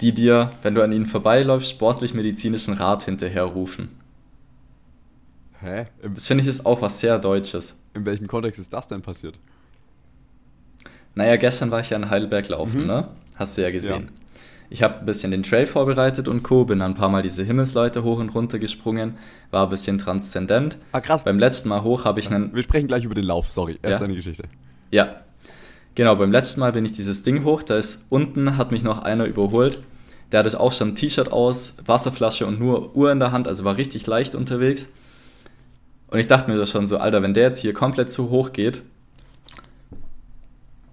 [0.00, 3.90] die dir, wenn du an ihnen vorbeiläufst, sportlich-medizinischen Rat hinterherrufen.
[5.60, 5.86] Hä?
[6.02, 7.76] Im das finde ich ist auch was sehr Deutsches.
[7.94, 9.38] In welchem Kontext ist das denn passiert?
[11.14, 12.86] Naja, gestern war ich ja in Heidelberg laufen, mhm.
[12.86, 13.08] ne?
[13.36, 14.04] Hast du ja gesehen.
[14.04, 14.22] Ja.
[14.70, 16.64] Ich habe ein bisschen den Trail vorbereitet und Co.
[16.64, 19.18] Bin ein paar Mal diese Himmelsleute hoch und runter gesprungen.
[19.50, 20.78] War ein bisschen transzendent.
[20.92, 21.24] Ah, krass.
[21.24, 22.54] Beim letzten Mal hoch habe ich einen.
[22.54, 23.78] Wir sprechen gleich über den Lauf, sorry.
[23.82, 23.98] Erst ja?
[23.98, 24.44] deine Geschichte.
[24.90, 25.16] Ja.
[25.94, 27.62] Genau, beim letzten Mal bin ich dieses Ding hoch.
[27.62, 29.80] Da ist unten, hat mich noch einer überholt.
[30.32, 33.64] Der hatte auch schon ein T-Shirt aus, Wasserflasche und nur Uhr in der Hand, also
[33.64, 34.88] war richtig leicht unterwegs.
[36.08, 38.52] Und ich dachte mir das schon so, Alter, wenn der jetzt hier komplett zu hoch
[38.54, 38.82] geht,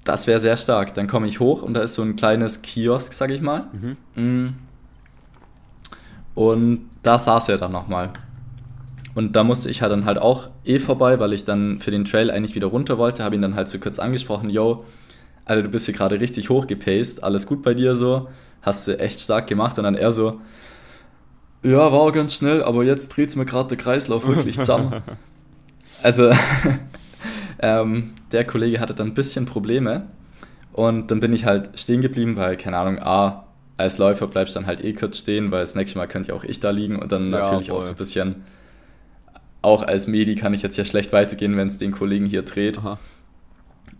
[0.09, 0.95] das wäre sehr stark.
[0.95, 3.67] Dann komme ich hoch und da ist so ein kleines Kiosk, sag ich mal.
[3.71, 3.97] Mhm.
[4.23, 4.55] Mm.
[6.33, 8.09] Und da saß er dann nochmal.
[9.13, 12.05] Und da musste ich halt dann halt auch eh vorbei, weil ich dann für den
[12.05, 13.23] Trail eigentlich wieder runter wollte.
[13.23, 14.83] Habe ihn dann halt so kurz angesprochen: Yo,
[15.45, 17.23] Alter, du bist hier gerade richtig hoch gepaced.
[17.23, 18.29] Alles gut bei dir so.
[18.63, 19.77] Hast du echt stark gemacht.
[19.77, 20.41] Und dann er so:
[21.61, 25.03] Ja, war auch ganz schnell, aber jetzt dreht es mir gerade der Kreislauf wirklich zusammen.
[26.01, 26.31] Also,
[27.61, 30.07] ähm, der Kollege hatte dann ein bisschen Probleme
[30.73, 33.45] und dann bin ich halt stehen geblieben, weil, keine Ahnung, A,
[33.77, 36.35] als Läufer bleibst du dann halt eh kurz stehen, weil das nächste Mal könnte ja
[36.35, 37.77] auch ich da liegen und dann Ja, natürlich voll.
[37.77, 38.43] auch so ein bisschen,
[39.61, 42.77] auch als Medi kann ich jetzt ja schlecht weitergehen, wenn es den Kollegen hier dreht.
[42.77, 42.97] Aha.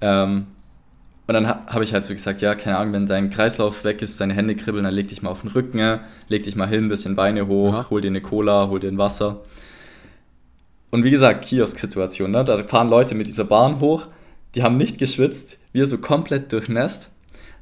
[0.02, 0.48] Ähm,
[1.28, 4.02] und dann ha habe ich halt so gesagt, ja, keine Ahnung, wenn dein Kreislauf weg
[4.02, 6.86] ist, deine Hände kribbeln, dann leg dich mal auf den Rücken, leg dich mal hin,
[6.86, 7.90] ein bisschen Beine hoch, Ja.
[7.90, 9.42] hol dir eine Cola, hol dir ein Wasser.
[10.92, 12.44] Und wie gesagt, Kiosk-Situation, ne?
[12.44, 14.08] da fahren Leute mit dieser Bahn hoch,
[14.56, 17.12] die haben nicht geschwitzt, wir so komplett durchnässt.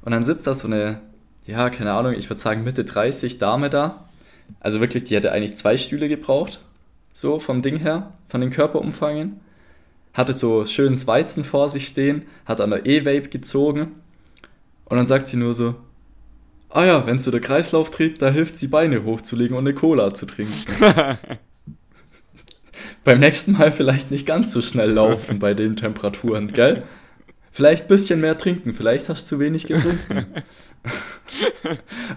[0.04, 1.02] Und dann sitzt da so eine,
[1.46, 4.06] ja, keine Ahnung, ich würde sagen Mitte 30 Dame da.
[4.62, 6.62] Also wirklich, die hätte eigentlich zwei Stühle gebraucht,
[7.12, 9.42] so vom Ding her, von den Körperumfangen
[10.18, 13.92] hatte so schönes Weizen vor sich stehen, hat an der E-Vape gezogen
[14.86, 15.76] und dann sagt sie nur so,
[16.70, 20.14] ah ja, wenn so der Kreislauf dreht, da hilft sie Beine hochzulegen und eine Cola
[20.14, 20.54] zu trinken.
[23.04, 26.80] Beim nächsten Mal vielleicht nicht ganz so schnell laufen bei den Temperaturen, gell?
[27.52, 30.28] Vielleicht ein bisschen mehr trinken, vielleicht hast du zu wenig getrunken.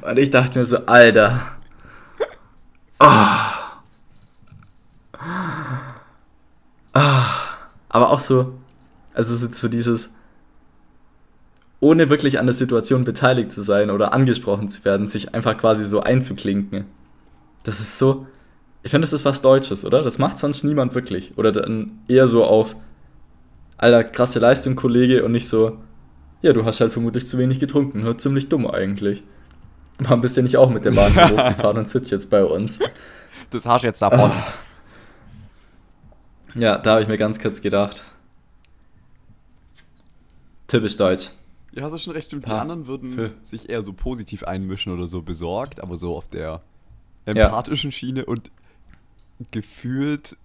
[0.03, 1.41] und ich dachte mir so, Alter.
[7.89, 8.59] Aber auch so,
[9.15, 10.11] also so, so dieses,
[11.81, 15.85] ohne wirklich an der Situation beteiligt zu sein oder angesprochen zu werden, sich einfach quasi
[15.85, 16.85] so einzuklinken.
[17.65, 18.27] Das ist so,
[18.83, 20.03] ich finde, das ist was Deutsches, oder?
[20.03, 21.37] Das macht sonst niemand wirklich.
[21.37, 22.77] Oder dann eher so auf,
[23.77, 25.77] alter, krasse Leistung, Kollege, und nicht so,
[26.43, 28.03] ja, du hast halt vermutlich zu wenig getrunken.
[28.03, 29.23] Hört ziemlich dumm eigentlich.
[29.99, 32.79] Warum bist du nicht auch mit der Bahn hier hochgefahren und sitzt jetzt bei uns?
[33.51, 34.33] Das hast du jetzt davon.
[36.55, 38.03] Ja, da habe ich mir ganz kurz gedacht.
[40.69, 41.31] Typisch deutsch.
[41.73, 42.47] Ja, hast du schon recht, stimmt.
[42.47, 46.29] Die anderen würden Für- sich eher so positiv einmischen oder so besorgt, aber so auf
[46.29, 46.63] der
[47.27, 47.33] Ja.
[47.47, 48.51] empathischen Schiene und
[49.51, 50.37] gefühlt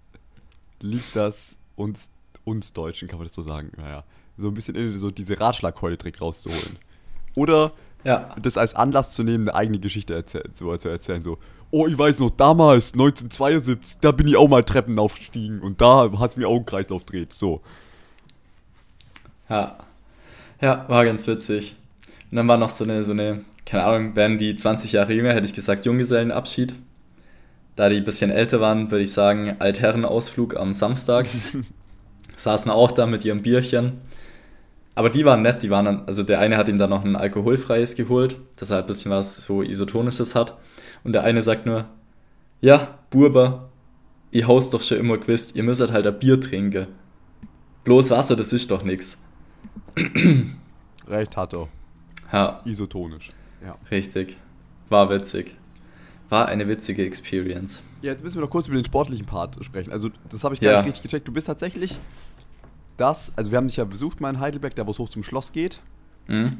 [0.82, 2.10] liegt das uns,
[2.44, 4.04] uns Deutschen, kann man das so sagen, naja,
[4.38, 6.78] so ein bisschen in so diese Ratschlagkeule direkt rauszuholen.
[7.36, 7.72] Oder
[8.04, 8.36] Ja.
[8.42, 11.38] das als Anlass zu nehmen, eine eigene Geschichte erzähl zu, zu erzählen, so,
[11.72, 16.12] oh, ich weiß noch, damals, 1972, da bin ich auch mal Treppen aufgestiegen und da
[16.20, 17.62] hat es mir auch einen Kreislauf dreht, so.
[19.50, 19.78] Ja.
[20.62, 21.76] Ja, war ganz witzig.
[22.32, 25.34] Und dann war noch so eine, so eine, keine Ahnung, wären die 20 Jahre jünger,
[25.34, 26.76] hätte ich gesagt Junggesellenabschied.
[27.76, 31.28] Da die ein bisschen älter waren, würde ich sagen Altherrenausflug am Samstag.
[32.38, 34.02] Saßen auch da mit ihrem Bierchen.
[34.94, 37.18] Aber die waren nett, die waren dann, also der eine hat ihm dann noch ein
[37.18, 40.58] alkoholfreies geholt, dass er halt ein bisschen was so Isotonisches hat.
[41.04, 41.86] Und der eine sagt nur,
[42.62, 43.70] ja, Burber,
[44.32, 46.88] ihr haust doch schon immer gewusst, ihr müsst halt ein Bier trinken.
[47.84, 49.20] Bloß Wasser, das ist doch nix.
[51.08, 51.68] Recht hat er.
[52.32, 53.30] Ja, Isotonisch.
[53.64, 53.76] Ja.
[53.92, 54.38] richtig.
[54.90, 55.56] War witzig.
[56.30, 57.82] War eine witzige Experience.
[58.02, 59.92] Ja, jetzt müssen wir noch kurz über den sportlichen Part sprechen.
[59.92, 60.78] Also, das habe ich gar Ja.
[60.80, 61.28] nicht richtig gecheckt.
[61.28, 61.98] Du bist tatsächlich
[62.98, 65.24] das, also wir haben dich ja besucht mal in Heidelberg, da wo es hoch zum
[65.24, 65.82] Schloss geht.
[66.28, 66.58] Mhm.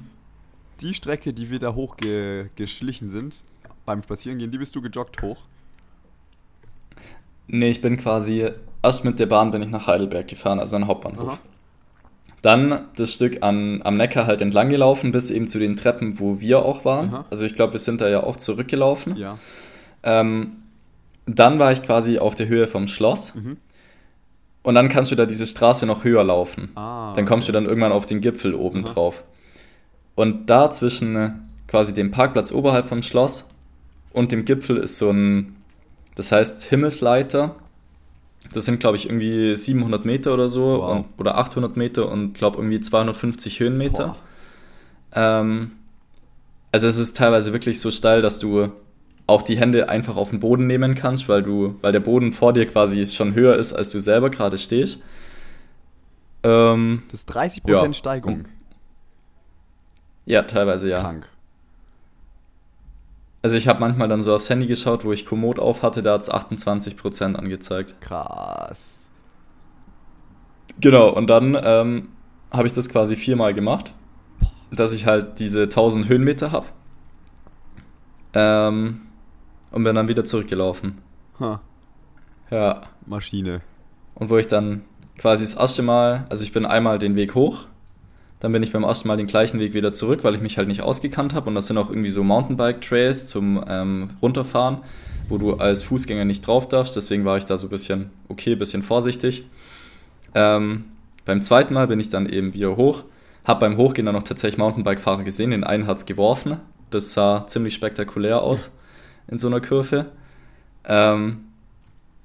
[0.82, 3.42] Die Strecke, die wir da hochgeschlichen sind,
[3.86, 5.46] beim Spazierengehen, die bist du gejoggt hoch.
[7.48, 8.50] Nee, ich bin quasi,
[8.82, 11.34] erst mit der Bahn bin ich nach Heidelberg gefahren, also an Hauptbahnhof.
[11.34, 11.40] Aha.
[12.46, 16.40] Dann das Stück an, am Neckar halt entlang gelaufen, bis eben zu den Treppen, wo
[16.40, 17.10] wir auch waren.
[17.10, 17.26] Aha.
[17.32, 19.18] Also ich glaube, wir sind da ja auch zurückgelaufen.
[19.18, 19.40] Ja.
[20.04, 20.58] Ähm,
[21.26, 23.34] dann war ich quasi auf der Höhe vom Schloss.
[23.34, 23.58] Mhm.
[24.62, 26.70] Und dann kannst du da diese Straße noch höher laufen.
[26.76, 27.14] Ah.
[27.16, 28.94] Dann kommst du dann irgendwann auf den Gipfel oben Aha.
[28.94, 29.24] drauf.
[30.14, 31.32] Und da zwischen äh,
[31.68, 33.50] quasi dem Parkplatz oberhalb vom Schloss
[34.14, 35.56] und dem Gipfel ist so ein,
[36.14, 37.56] das heißt Himmelsleiter.
[38.54, 40.98] Das sind, glaube ich, irgendwie 700 Meter oder so Wow.
[40.98, 44.16] und, oder 800 Meter und glaube irgendwie 250 Höhenmeter.
[45.14, 45.72] Ähm,
[46.72, 48.70] also es ist teilweise wirklich so steil, dass du
[49.28, 52.54] auch die Hände einfach auf den Boden nehmen kannst, weil du, weil der Boden vor
[52.54, 55.00] dir quasi schon höher ist, als du selber gerade stehst.
[56.44, 57.94] Ähm, Das ist 30% Ja.
[57.94, 58.46] Steigung.
[60.26, 61.00] ja, teilweise ja.
[61.02, 61.28] Krank.
[63.46, 66.14] Also ich habe manchmal dann so aufs Handy geschaut, wo ich Komoot auf hatte, da
[66.14, 67.94] hat es 28% angezeigt.
[68.02, 69.08] Krass.
[70.80, 72.10] Genau, und dann ähm,
[72.50, 73.94] habe ich das quasi viermal gemacht,
[74.72, 76.66] dass ich halt diese 1000 Höhenmeter habe.
[78.34, 79.02] Ähm,
[79.70, 81.04] und bin dann wieder zurückgelaufen.
[81.40, 81.62] Ha.
[82.50, 82.82] Ja.
[83.06, 83.62] Maschine.
[84.16, 84.86] Und wo ich dann
[85.20, 87.68] quasi das erste Mal, also ich bin einmal den Weg hoch,
[88.46, 90.68] dann bin ich beim ersten Mal den gleichen Weg wieder zurück, weil ich mich halt
[90.68, 91.50] nicht ausgekannt habe.
[91.50, 94.84] Und das sind auch irgendwie so Mountainbike-Trails zum ähm, Runterfahren,
[95.30, 96.96] wo du als Fußgänger nicht drauf darfst.
[96.96, 99.48] Deswegen war ich da so ein bisschen, okay, bisschen vorsichtig.
[100.36, 100.86] Ähm,
[101.26, 103.06] beim zweiten Mal bin ich dann eben wieder hoch,
[103.46, 106.58] habe beim Hochgehen dann noch tatsächlich Mountainbike-Fahrer gesehen, den einen hat es geworfen.
[106.92, 108.78] Das sah ziemlich spektakulär aus
[109.28, 110.06] in so einer Kurve.
[110.88, 111.46] Ähm,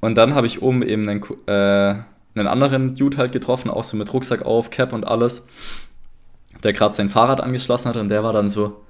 [0.01, 1.95] und dann habe ich oben eben einen, äh,
[2.39, 5.47] einen anderen Dude halt getroffen, auch so mit Rucksack auf, Cap und alles,
[6.63, 8.83] der gerade sein Fahrrad angeschlossen hat und der war dann so,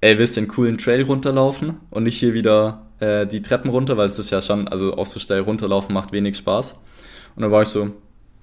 [0.00, 3.96] ey, willst du den coolen Trail runterlaufen und nicht hier wieder äh, die Treppen runter,
[3.96, 6.80] weil es ist ja schon, also auch so steil runterlaufen macht wenig Spaß.
[7.36, 7.90] Und dann war ich so,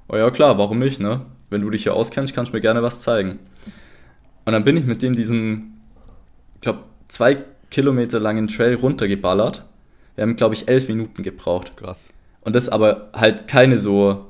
[0.07, 1.21] oh ja klar, warum nicht, ne?
[1.49, 3.39] Wenn du dich hier auskennst, kannst du mir gerne was zeigen.
[4.45, 5.81] Und dann bin ich mit dem diesen,
[6.55, 9.65] ich glaube, zwei Kilometer langen Trail runtergeballert.
[10.15, 11.73] Wir haben, glaube ich, elf Minuten gebraucht.
[11.75, 12.07] Krass.
[12.41, 14.28] Und das aber halt keine so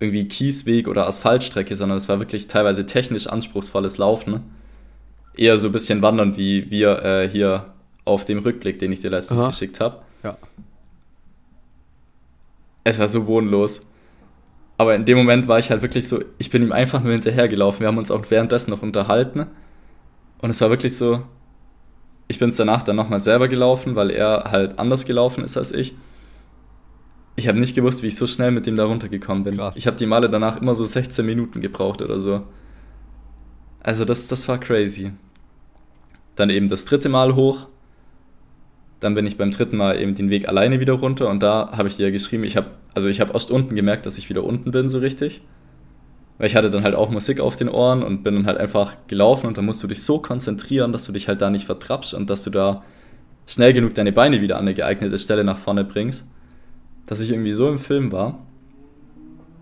[0.00, 4.40] irgendwie Kiesweg oder Asphaltstrecke, sondern es war wirklich teilweise technisch anspruchsvolles Laufen.
[5.36, 7.66] Eher so ein bisschen wandern, wie wir äh, hier
[8.04, 9.50] auf dem Rückblick, den ich dir letztens Aha.
[9.50, 10.02] geschickt habe.
[10.24, 10.36] Ja.
[12.82, 13.82] Es war so bodenlos.
[14.78, 17.80] Aber in dem Moment war ich halt wirklich so, ich bin ihm einfach nur hinterhergelaufen.
[17.80, 19.46] Wir haben uns auch währenddessen noch unterhalten.
[20.38, 21.22] Und es war wirklich so,
[22.28, 25.72] ich bin es danach dann nochmal selber gelaufen, weil er halt anders gelaufen ist als
[25.72, 25.94] ich.
[27.36, 29.56] Ich habe nicht gewusst, wie ich so schnell mit dem da runtergekommen bin.
[29.56, 29.76] Krass.
[29.76, 32.42] Ich habe die Male danach immer so 16 Minuten gebraucht oder so.
[33.82, 35.12] Also das, das war crazy.
[36.36, 37.68] Dann eben das dritte Mal hoch.
[39.00, 41.88] Dann bin ich beim dritten Mal eben den Weg alleine wieder runter und da habe
[41.88, 44.44] ich dir ja geschrieben, ich habe, also ich habe erst unten gemerkt, dass ich wieder
[44.44, 45.40] unten bin, so richtig.
[46.36, 48.96] Weil ich hatte dann halt auch Musik auf den Ohren und bin dann halt einfach
[49.06, 52.12] gelaufen und dann musst du dich so konzentrieren, dass du dich halt da nicht vertrappst
[52.12, 52.82] und dass du da
[53.46, 56.26] schnell genug deine Beine wieder an eine geeignete Stelle nach vorne bringst,
[57.10, 58.38] dass ich irgendwie so im Film war,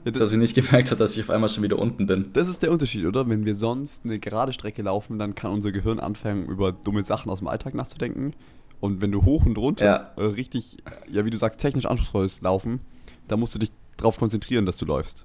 [0.05, 2.27] Ja, dass ich nicht gemerkt habe, dass ich auf einmal schon wieder unten bin.
[2.35, 3.27] Das ist der Unterschied, oder?
[3.27, 7.31] Wenn wir sonst eine gerade Strecke laufen, dann kann unser Gehirn anfangen, über dumme Sachen
[7.31, 8.35] aus dem Alltag nachzudenken.
[8.81, 10.13] Und wenn du hoch und runter Ja.
[10.17, 10.77] äh, richtig,
[11.11, 12.81] ja, wie du sagst, technisch anspruchsvolles Laufen,
[13.29, 15.25] da musst du dich darauf konzentrieren, dass du läufst.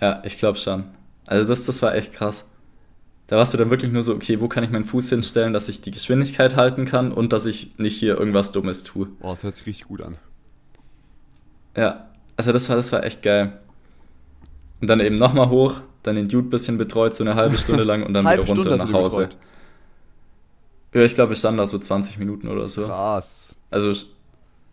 [0.00, 0.84] Ja, ich glaube schon.
[1.26, 2.46] Also das, das war echt krass.
[3.26, 5.68] Da warst du dann wirklich nur so, okay, wo kann ich meinen Fuß hinstellen, dass
[5.68, 9.06] ich die Geschwindigkeit halten kann und dass ich nicht hier irgendwas Dummes tue.
[9.20, 10.16] Boah, das hört sich richtig gut an.
[11.78, 13.52] Ja, also das war, das war echt geil.
[14.80, 17.84] Und dann eben nochmal hoch, dann den Dude ein bisschen betreut, so eine halbe Stunde
[17.84, 19.16] lang und dann wieder runter Stunde nach Hause.
[19.18, 19.36] betreut.
[20.92, 22.82] Ja, ich glaube, wir standen da so 20 Minuten oder so.
[22.82, 23.56] Krass.
[23.70, 23.92] Also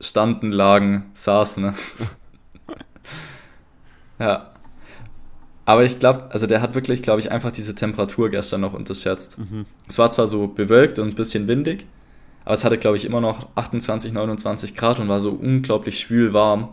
[0.01, 1.63] standen, lagen, saßen.
[1.63, 1.73] Ne?
[4.19, 4.51] ja.
[5.65, 9.37] Aber ich glaube, also der hat wirklich, glaube ich, einfach diese Temperatur gestern noch unterschätzt.
[9.37, 9.65] Mhm.
[9.87, 11.85] Es war zwar so bewölkt und ein bisschen windig,
[12.45, 16.33] aber es hatte, glaube ich, immer noch 28, 29 Grad und war so unglaublich schwül
[16.33, 16.69] warm.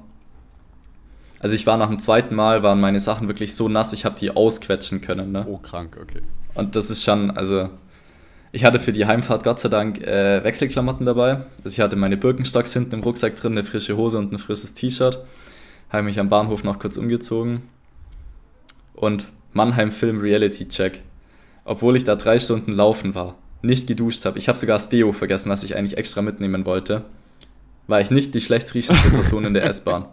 [1.42, 4.14] Also ich war nach dem zweiten Mal, waren meine Sachen wirklich so nass, ich habe
[4.18, 5.32] die ausquetschen können.
[5.32, 5.44] Ne?
[5.48, 6.22] Oh, krank, okay.
[6.54, 7.68] Und das ist schon, also
[8.52, 11.44] ich hatte für die Heimfahrt Gott sei Dank äh, Wechselklamotten dabei.
[11.64, 14.74] Also ich hatte meine Birkenstocks hinten im Rucksack drin, eine frische Hose und ein frisches
[14.74, 15.18] T-Shirt.
[15.90, 17.62] Habe mich am Bahnhof noch kurz umgezogen.
[18.94, 21.02] Und Mannheim Film Reality Check.
[21.64, 24.38] Obwohl ich da drei Stunden laufen war, nicht geduscht habe.
[24.38, 27.04] Ich habe sogar das Deo vergessen, was ich eigentlich extra mitnehmen wollte.
[27.88, 30.06] War ich nicht die schlecht riechende Person in der S-Bahn.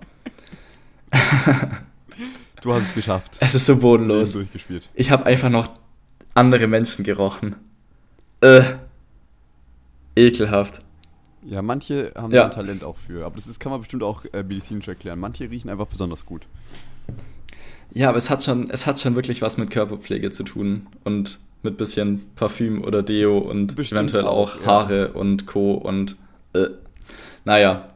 [2.62, 3.38] Du hast es geschafft.
[3.40, 4.34] Es ist so bodenlos.
[4.34, 4.90] Durchgespielt.
[4.94, 5.70] Ich habe einfach noch
[6.34, 7.56] andere Menschen gerochen.
[8.42, 8.62] Äh.
[10.16, 10.82] Ekelhaft.
[11.46, 12.42] Ja, manche haben Ja.
[12.42, 13.26] da ein Talent auch für.
[13.26, 15.20] Aber das ist, kann man bestimmt auch äh, medizinisch erklären.
[15.20, 16.48] Manche riechen einfach besonders gut.
[17.94, 21.40] Ja, aber es hat schon, es hat schon wirklich was mit Körperpflege zu tun und
[21.64, 24.68] mit bisschen Parfüm oder Deo und Bestimmt eventuell auch, auch, ja.
[24.68, 25.74] Haare und Co.
[25.74, 26.18] und
[26.54, 26.66] äh.
[27.46, 27.88] naja.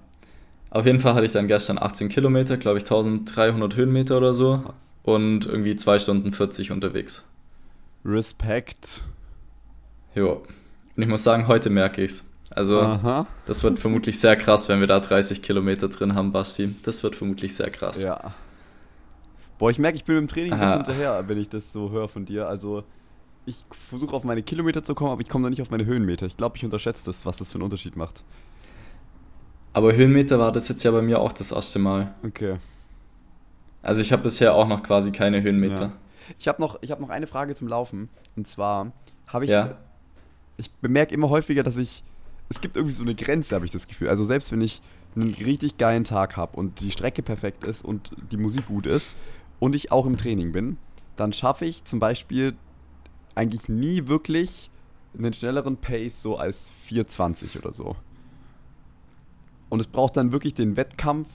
[0.73, 4.57] Auf jeden Fall hatte ich dann gestern 18 Kilometer, glaube ich 1300 Höhenmeter oder so
[4.57, 4.73] Krass.
[5.03, 7.23] und irgendwie 2 Stunden 40 unterwegs.
[8.03, 9.03] Respekt.
[10.15, 10.41] Jo.
[10.95, 12.27] Und ich muss sagen, heute merke ich's.
[12.49, 13.27] Also, Aha.
[13.45, 16.75] das wird vermutlich sehr krass, wenn wir da 30 Kilometer drin haben, Basti.
[16.83, 18.01] Das wird vermutlich sehr krass.
[18.01, 18.33] Ja.
[19.59, 21.91] Boah, ich merke, ich bin mit dem Training ein bisschen hinterher, wenn ich das so
[21.91, 22.47] höre von dir.
[22.47, 22.83] Also,
[23.45, 26.25] ich versuche auf meine Kilometer zu kommen, aber ich komme noch nicht auf meine Höhenmeter.
[26.25, 28.23] Ich glaube, ich unterschätze das, was das für einen Unterschied macht.
[29.73, 32.13] Aber Höhenmeter war das jetzt ja bei mir auch das erste Mal.
[32.23, 32.57] Okay.
[33.81, 35.85] Also ich habe bisher auch noch quasi keine Höhenmeter.
[35.85, 35.93] Ja.
[36.39, 38.09] Ich habe noch, ich hab noch eine Frage zum Laufen.
[38.35, 38.91] Und zwar
[39.27, 39.51] habe ich.
[39.51, 39.77] Ja.
[40.57, 42.03] Ich bemerke immer häufiger, dass ich.
[42.49, 44.09] Es gibt irgendwie so eine Grenze, habe ich das Gefühl.
[44.09, 44.81] Also, selbst wenn ich
[45.15, 49.15] einen richtig geilen Tag habe und die Strecke perfekt ist und die Musik gut ist
[49.59, 50.77] und ich auch im Training bin,
[51.15, 52.55] dann schaffe ich zum Beispiel
[53.35, 54.69] eigentlich nie wirklich
[55.17, 57.95] einen schnelleren Pace so als 420 oder so.
[59.69, 61.27] Und es braucht dann wirklich den Wettkampf,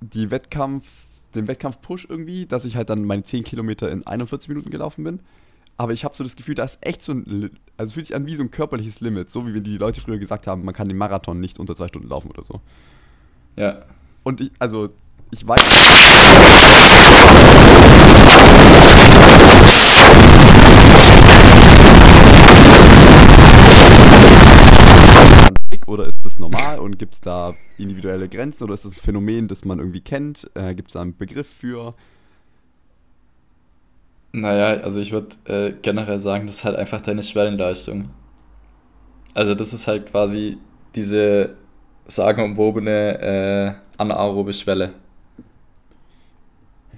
[0.00, 0.86] die Wettkampf,
[1.34, 5.20] den Wettkampf-Push irgendwie, dass ich halt dann meine 10 Kilometer in 41 Minuten gelaufen bin.
[5.76, 8.14] Aber ich habe so das Gefühl, da ist echt so ein, also es fühlt sich
[8.14, 10.86] an wie so ein körperliches Limit, so wie die Leute früher gesagt haben, man kann
[10.88, 12.60] den Marathon nicht unter zwei Stunden laufen oder so.
[13.56, 13.84] Ja.
[14.22, 14.90] Und ich, also,
[15.32, 15.60] ich weiß.
[25.86, 29.48] Oder ist das normal und gibt es da individuelle Grenzen oder ist das ein Phänomen,
[29.48, 30.50] das man irgendwie kennt?
[30.54, 31.94] Äh, gibt es da einen Begriff für?
[34.32, 38.10] Naja, also ich würde äh, generell sagen, das ist halt einfach deine Schwellenleistung.
[39.34, 40.58] Also das ist halt quasi
[40.94, 41.54] diese
[42.06, 44.92] sagenumwobene äh, anaerobe Schwelle.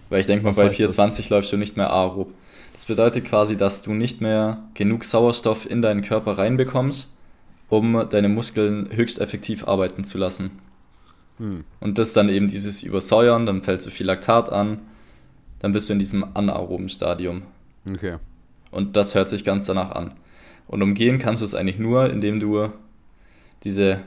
[0.09, 1.31] Weil ich denke mal, bei 420 das?
[1.31, 2.33] läufst du nicht mehr aerob.
[2.73, 7.16] Das bedeutet quasi, dass du nicht mehr genug Sauerstoff in deinen Körper reinbekommst,
[7.69, 10.51] um deine Muskeln höchst effektiv arbeiten zu lassen.
[11.39, 11.65] Hm.
[11.81, 14.79] Und das dann eben dieses Übersäuern, dann fällt so viel Laktat an,
[15.59, 17.43] dann bist du in diesem anaeroben Stadium.
[17.89, 18.17] Okay.
[18.71, 20.13] Und das hört sich ganz danach an.
[20.67, 22.71] Und umgehen kannst du es eigentlich nur, indem du
[23.65, 24.01] diese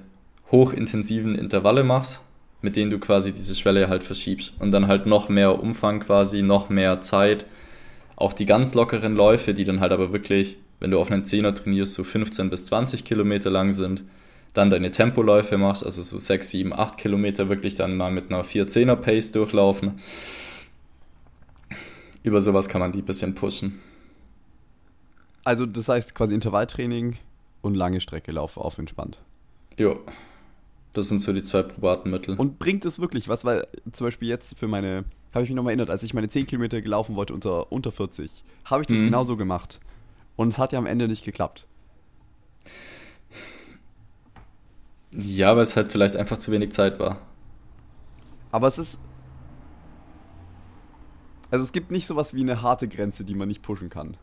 [0.52, 2.22] hochintensiven Intervalle machst,
[2.62, 4.54] mit denen du quasi diese Schwelle halt verschiebst.
[4.60, 7.46] Und dann halt noch mehr Umfang quasi, noch mehr Zeit.
[8.16, 11.54] Auch die ganz lockeren Läufe, die dann halt aber wirklich, wenn du auf einen Zehner
[11.54, 14.04] trainierst, so 15 bis 20 Kilometer lang sind.
[14.54, 18.44] Dann deine Tempoläufe machst, also so 6, 7, 8 Kilometer wirklich dann mal mit einer
[18.44, 19.94] 4-10er Pace durchlaufen.
[22.24, 23.80] Über sowas kann man die ein bisschen pushen.
[25.44, 27.18] Also das heißt quasi Intervalltraining
[27.62, 29.20] und lange Strecke laufe auf entspannt.
[29.78, 30.00] Jo.
[30.94, 32.36] Das sind so die zwei probaten Mittel.
[32.36, 33.46] Und bringt es wirklich was?
[33.46, 36.48] Weil zum Beispiel jetzt für meine, habe ich mich nochmal erinnert, als ich meine 10
[36.48, 39.06] Kilometer gelaufen wollte unter, unter 40, habe ich das mhm.
[39.06, 39.80] genauso gemacht.
[40.40, 41.68] Und es hat ja am Ende nicht geklappt.
[45.14, 47.18] Ja, weil es halt vielleicht einfach zu wenig Zeit war.
[48.50, 49.02] Aber es ist.
[51.52, 54.16] Also es gibt nicht sowas wie eine harte Grenze, die man nicht pushen kann.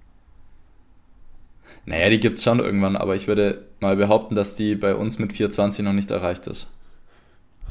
[1.85, 5.19] Naja, die gibt es schon irgendwann, aber ich würde mal behaupten, dass die bei uns
[5.19, 6.67] mit 420 noch nicht erreicht ist.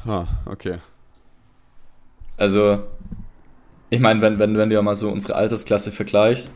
[0.04, 0.78] Ha, okay.
[2.36, 2.84] Also,
[3.90, 6.52] ich meine, wenn, wenn, wenn du ja mal so unsere Altersklasse vergleichst,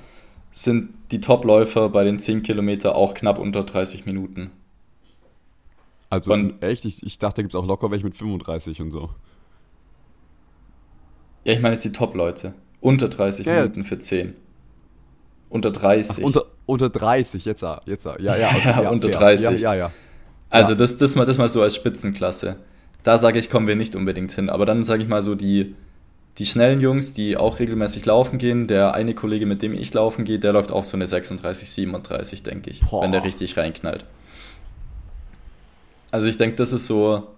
[0.51, 4.51] sind die Topläufer bei den 10 Kilometer auch knapp unter 30 Minuten.
[6.09, 6.85] Also und, echt?
[6.85, 9.11] Ich, ich dachte, da gibt es auch locker welche mit 35 und so.
[11.45, 12.55] Ja, ich meine jetzt die Top-Leute.
[12.81, 14.35] Unter 30 ja, Minuten für 10.
[15.49, 16.19] Unter 30.
[16.19, 19.19] Ach, unter, unter 30, jetzt, jetzt, ja, ja, ja, okay, ja unter fair.
[19.19, 19.61] 30.
[19.61, 19.93] Ja, ja, ja.
[20.49, 22.57] Also das, das, mal, das mal so als Spitzenklasse.
[23.03, 24.51] Da sage ich, kommen wir nicht unbedingt hin.
[24.51, 25.75] Aber dann sage ich mal so die,
[26.39, 28.67] die schnellen Jungs, die auch regelmäßig laufen gehen.
[28.67, 32.43] Der eine Kollege, mit dem ich laufen gehe, der läuft auch so eine 36, 37,
[32.43, 33.03] denke ich, Boah.
[33.03, 34.05] wenn der richtig reinknallt.
[36.11, 37.29] Also ich denke, das ist so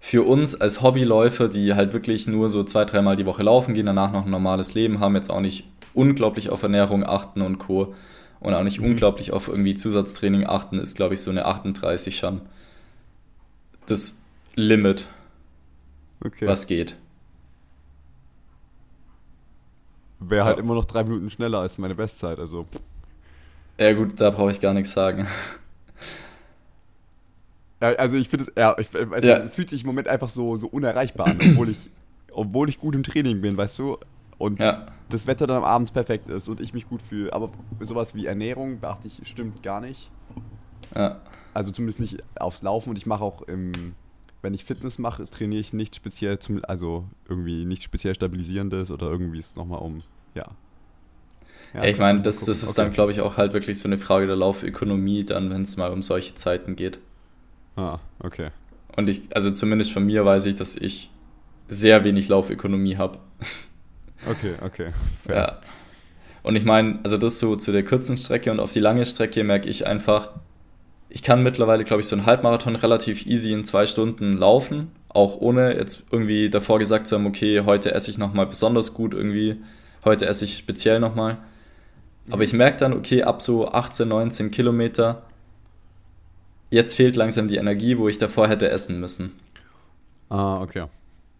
[0.00, 3.86] für uns als Hobbyläufer, die halt wirklich nur so zwei, dreimal die Woche laufen gehen,
[3.86, 7.94] danach noch ein normales Leben haben, jetzt auch nicht unglaublich auf Ernährung achten und Co.
[8.40, 8.86] Und auch nicht mhm.
[8.86, 12.40] unglaublich auf irgendwie Zusatztraining achten, ist, glaube ich, so eine 38 schon
[13.86, 14.22] das
[14.54, 15.06] Limit,
[16.24, 16.46] okay.
[16.46, 16.96] was geht.
[20.28, 20.62] Wäre halt ja.
[20.62, 22.66] immer noch drei Minuten schneller als meine Bestzeit, also.
[23.78, 25.26] Ja, gut, da brauche ich gar nichts sagen.
[27.80, 29.38] Ja, also ich finde es, ja, ich, also ja.
[29.38, 31.90] es fühlt sich im Moment einfach so, so unerreichbar an, obwohl ich,
[32.30, 33.98] obwohl ich gut im Training bin, weißt du?
[34.42, 34.86] und ja.
[35.08, 37.32] das Wetter dann abends perfekt ist und ich mich gut fühle.
[37.32, 40.10] Aber sowas wie Ernährung beachte ich, stimmt gar nicht.
[40.96, 41.20] Ja.
[41.54, 43.94] Also zumindest nicht aufs Laufen und ich mache auch im,
[44.42, 49.08] wenn ich Fitness mache, trainiere ich nicht speziell zum, also irgendwie nicht speziell stabilisierendes oder
[49.08, 50.02] irgendwie ist nochmal um,
[50.34, 50.46] ja.
[51.74, 52.82] Ja, ich meine, das, das ist okay.
[52.82, 55.90] dann, glaube ich, auch halt wirklich so eine Frage der Laufökonomie, dann, wenn es mal
[55.90, 56.98] um solche Zeiten geht.
[57.76, 58.50] Ah, okay.
[58.94, 61.10] Und ich, also zumindest von mir weiß ich, dass ich
[61.68, 63.18] sehr wenig Laufökonomie habe.
[64.28, 64.90] Okay, okay.
[65.26, 65.36] Fair.
[65.36, 65.60] Ja.
[66.42, 69.42] Und ich meine, also das so zu der kurzen Strecke und auf die lange Strecke
[69.44, 70.30] merke ich einfach,
[71.08, 75.40] ich kann mittlerweile, glaube ich, so einen Halbmarathon relativ easy in zwei Stunden laufen, auch
[75.40, 79.56] ohne jetzt irgendwie davor gesagt zu haben, okay, heute esse ich nochmal besonders gut irgendwie,
[80.04, 81.38] heute esse ich speziell nochmal.
[82.30, 85.22] Aber ich merke dann, okay, ab so 18, 19 Kilometer,
[86.70, 89.32] jetzt fehlt langsam die Energie, wo ich davor hätte essen müssen.
[90.28, 90.86] Ah, okay.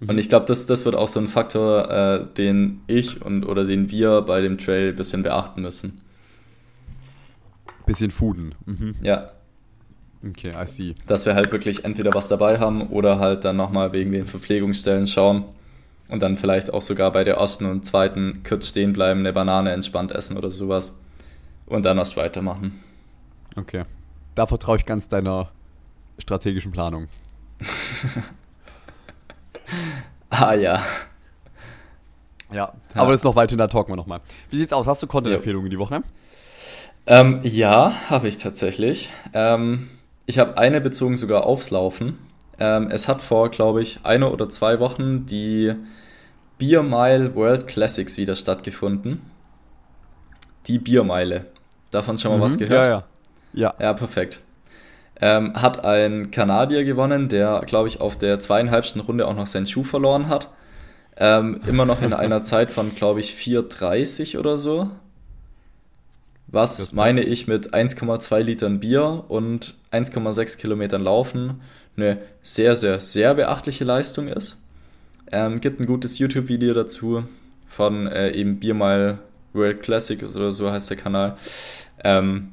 [0.00, 0.10] Mhm.
[0.10, 3.64] Und ich glaube, das, das wird auch so ein Faktor, äh, den ich und oder
[3.64, 6.00] den wir bei dem Trail ein bisschen beachten müssen.
[7.86, 8.54] Bisschen fooden.
[8.66, 8.96] Mhm.
[9.02, 9.30] Ja.
[10.28, 10.94] Okay, I see.
[11.06, 15.06] Dass wir halt wirklich entweder was dabei haben oder halt dann nochmal wegen den Verpflegungsstellen
[15.06, 15.44] schauen
[16.12, 19.72] und dann vielleicht auch sogar bei der ersten und zweiten kurz stehen bleiben, eine Banane
[19.72, 20.98] entspannt essen oder sowas
[21.64, 22.84] und dann erst weitermachen.
[23.56, 23.84] Okay.
[24.34, 25.48] Da vertraue ich ganz deiner
[26.18, 27.08] strategischen Planung.
[30.28, 30.82] ah ja.
[32.52, 34.20] Ja, aber das ist noch weiter in der Talk mal nochmal.
[34.50, 34.86] Wie sieht's aus?
[34.86, 36.02] Hast du Content-Empfehlungen die Woche?
[37.06, 39.08] Ähm, ja, habe ich tatsächlich.
[39.32, 39.88] Ähm,
[40.26, 42.18] ich habe eine bezogen sogar aufs Laufen.
[42.58, 45.74] Ähm, es hat vor, glaube ich, eine oder zwei Wochen die
[46.62, 49.20] Beer Mile World Classics wieder stattgefunden.
[50.68, 51.46] Die Biermeile.
[51.90, 52.86] Davon schon mal mhm, was gehört?
[52.86, 53.04] Ja, ja.
[53.52, 54.42] Ja, ja perfekt.
[55.20, 59.66] Ähm, hat ein Kanadier gewonnen, der, glaube ich, auf der zweieinhalbsten Runde auch noch seinen
[59.66, 60.50] Schuh verloren hat.
[61.16, 64.88] Ähm, immer noch in einer Zeit von, glaube ich, 4,30 oder so.
[66.46, 71.60] Was, meine ich, mit 1,2 Litern Bier und 1,6 Kilometern Laufen
[71.96, 74.61] eine sehr, sehr, sehr beachtliche Leistung ist.
[75.32, 77.24] Ähm, gibt ein gutes YouTube-Video dazu
[77.66, 79.18] von äh, eben Biermile
[79.54, 81.36] World Classic oder so heißt der Kanal.
[82.04, 82.52] Ähm,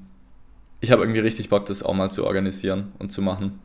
[0.80, 3.60] ich habe irgendwie richtig Bock, das auch mal zu organisieren und zu machen.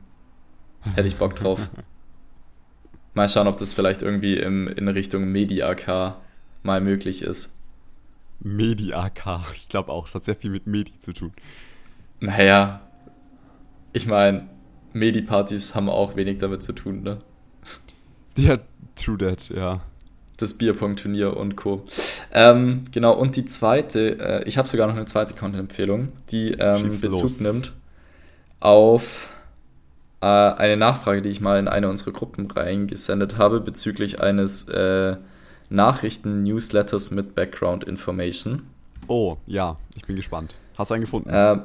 [0.94, 1.70] Hätte ich Bock drauf.
[3.14, 6.16] Mal schauen, ob das vielleicht irgendwie im, in Richtung Medi-AK
[6.64, 7.54] mal möglich ist.
[8.40, 11.32] Medi-AK, ich glaube auch, es hat sehr viel mit Medi zu tun.
[12.18, 12.80] Naja,
[13.92, 14.48] ich meine,
[14.94, 17.18] Medi-Partys haben auch wenig damit zu tun, ne?
[18.36, 18.58] Ja,
[18.96, 19.80] true that, ja.
[20.36, 21.84] Das Bierpong-Turnier und Co.
[22.32, 27.00] Ähm, genau, und die zweite, äh, ich habe sogar noch eine zweite Content-Empfehlung, die ähm,
[27.00, 27.40] Bezug los.
[27.40, 27.72] nimmt
[28.58, 29.28] auf
[30.20, 35.16] äh, eine Nachfrage, die ich mal in eine unserer Gruppen reingesendet habe, bezüglich eines äh,
[35.70, 38.62] Nachrichten-Newsletters mit Background-Information.
[39.06, 40.54] Oh, ja, ich bin gespannt.
[40.76, 41.30] Hast du einen gefunden?
[41.30, 41.58] Äh,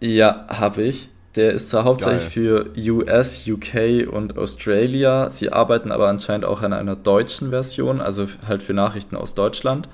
[0.00, 1.10] ja, habe ich.
[1.36, 2.70] Der ist zwar hauptsächlich Geil.
[2.74, 5.28] für US, UK und Australia.
[5.28, 9.88] Sie arbeiten aber anscheinend auch an einer deutschen Version, also halt für Nachrichten aus Deutschland.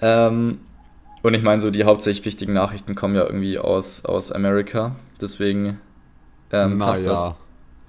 [0.00, 0.60] Ähm,
[1.22, 4.96] und ich meine, so die hauptsächlich wichtigen Nachrichten kommen ja irgendwie aus, aus Amerika.
[5.20, 5.80] Deswegen
[6.50, 7.12] ähm, passt ja.
[7.12, 7.36] das.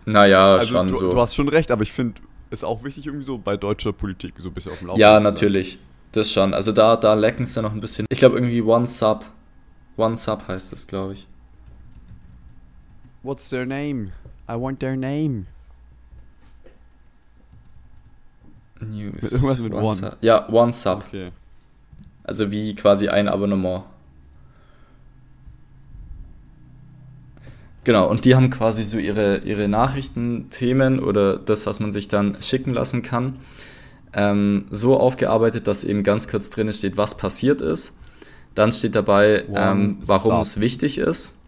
[0.05, 1.12] Naja, also schon du, so.
[1.12, 4.34] Du hast schon recht, aber ich finde, es auch wichtig irgendwie so bei deutscher Politik
[4.38, 5.01] so ein bisschen auf dem Laufenden.
[5.10, 5.80] Ja, natürlich.
[6.12, 6.53] Das schon.
[6.53, 8.05] Also da, da lecken es ja noch ein bisschen.
[8.10, 9.24] Ich glaube irgendwie One Sub.
[9.95, 11.28] One Sub heißt es, glaube ich.
[13.30, 14.13] What's their name?
[14.47, 15.45] I want their name.
[18.82, 19.21] News.
[19.32, 19.84] Irgendwas mit One.
[19.84, 19.95] One.
[19.95, 20.17] Sub.
[20.21, 21.03] Ja, One Sub.
[21.07, 21.30] Okay.
[22.23, 23.84] Also wie quasi ein Abonnement.
[27.84, 32.41] Genau, und die haben quasi so ihre, ihre Nachrichtenthemen oder das, was man sich dann
[32.41, 33.36] schicken lassen kann,
[34.13, 37.95] ähm, so aufgearbeitet, dass eben ganz kurz drin steht, was passiert ist.
[38.55, 41.38] Dann steht dabei, ähm, warum es wichtig ist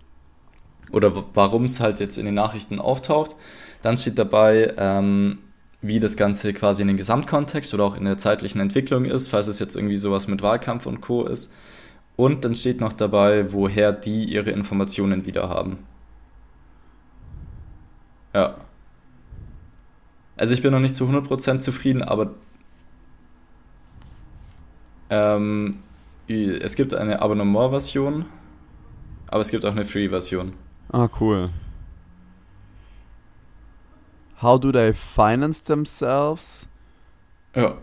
[0.92, 3.36] oder warum es halt jetzt in den Nachrichten auftaucht.
[3.82, 5.40] Dann steht dabei, ähm,
[5.82, 9.48] wie das Ganze quasi in den Gesamtkontext oder auch in der zeitlichen Entwicklung ist, falls
[9.48, 11.24] es jetzt irgendwie sowas mit Wahlkampf und Co.
[11.26, 11.54] ist.
[12.16, 15.80] Und dann steht noch dabei, woher die ihre Informationen wieder haben.
[18.34, 18.58] Ja.
[20.38, 22.32] Also ich bin noch nicht zu 100% zufrieden, aber
[25.10, 25.78] ähm,
[26.28, 28.26] es gibt eine Abonnement-Version,
[29.28, 30.54] aber es gibt auch eine Free-Version.
[30.92, 31.50] Ah, cool.
[34.42, 36.68] How do they finance themselves?
[37.56, 37.76] Ja.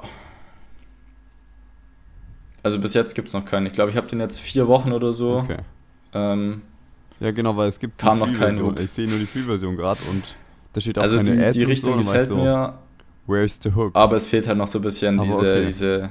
[2.62, 3.66] Also bis jetzt gibt es noch keinen.
[3.66, 5.38] Ich glaube, ich habe den jetzt vier Wochen oder so.
[5.38, 5.58] Okay.
[6.12, 6.62] Ähm,
[7.20, 8.78] ja, genau, weil es gibt kam noch keine Hook.
[8.80, 10.24] Ich sehe nur die Free-Version gerade und
[10.72, 12.78] da steht auch also keine die, Ads die Richtung so, gefällt so, mir.
[13.26, 13.94] Where's the hook?
[13.94, 15.66] Aber es fehlt halt noch so ein bisschen diese, okay.
[15.66, 16.10] diese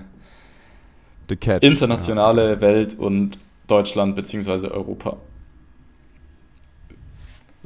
[1.29, 1.63] the catch.
[1.63, 2.61] internationale ja.
[2.61, 3.37] Welt und
[3.67, 4.67] Deutschland bzw.
[4.67, 5.17] Europa.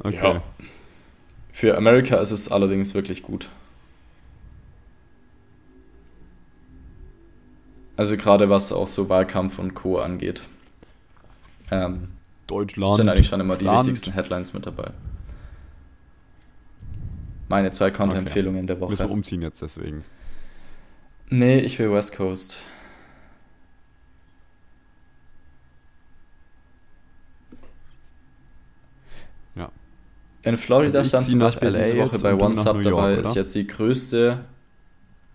[0.00, 0.16] Okay.
[0.16, 0.42] Ja.
[1.52, 3.50] Für Amerika ist es allerdings wirklich gut.
[7.96, 9.98] Also gerade was auch so Wahlkampf und Co.
[9.98, 10.42] angeht.
[11.70, 12.08] Ähm,
[12.46, 12.96] Deutschland.
[12.96, 13.80] Sind eigentlich schon immer die Land.
[13.80, 14.90] wichtigsten Headlines mit dabei.
[17.48, 18.66] Meine zwei Content-Empfehlungen okay.
[18.66, 18.90] der Woche.
[18.90, 20.04] Müssen wir umziehen jetzt deswegen?
[21.28, 22.58] Nee, ich will West Coast.
[30.44, 34.44] In Florida also stand zum Beispiel diese Woche bei OneSub dabei, ist jetzt die größte,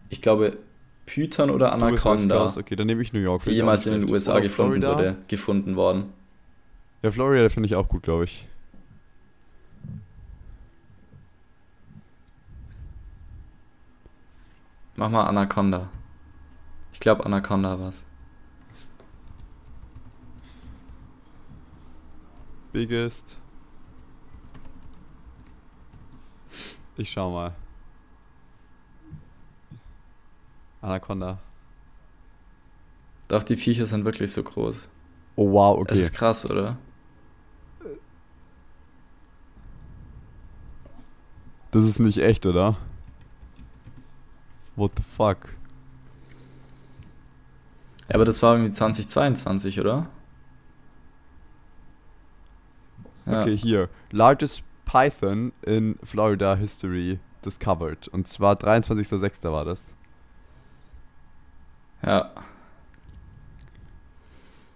[0.10, 0.58] ich glaube,
[1.06, 2.46] Python oder Anaconda.
[2.46, 3.44] Okay, dann nehme ich New York.
[3.44, 6.12] Die jemals in den USA gefunden wurde, gefunden worden.
[7.02, 8.46] Ja, Florida finde ich auch gut, glaube ich.
[14.98, 15.90] Mach mal Anaconda.
[16.92, 18.06] Ich glaube, Anaconda war's.
[22.74, 23.38] Biggest
[26.98, 27.54] Ich schau mal.
[30.82, 31.38] Anaconda.
[33.28, 34.90] Doch, die Viecher sind wirklich so groß.
[35.36, 35.90] Oh wow, okay.
[35.90, 36.78] Das ist krass, oder?
[41.72, 42.78] Das ist nicht echt, oder?
[44.76, 45.50] What the fuck?
[48.08, 50.08] Ja, aber das war irgendwie 2022, oder?
[53.26, 53.90] Okay, hier.
[54.12, 58.08] Largest Python in Florida History discovered.
[58.08, 59.52] Und zwar 23.06.
[59.52, 59.94] war das.
[62.02, 62.32] Ja.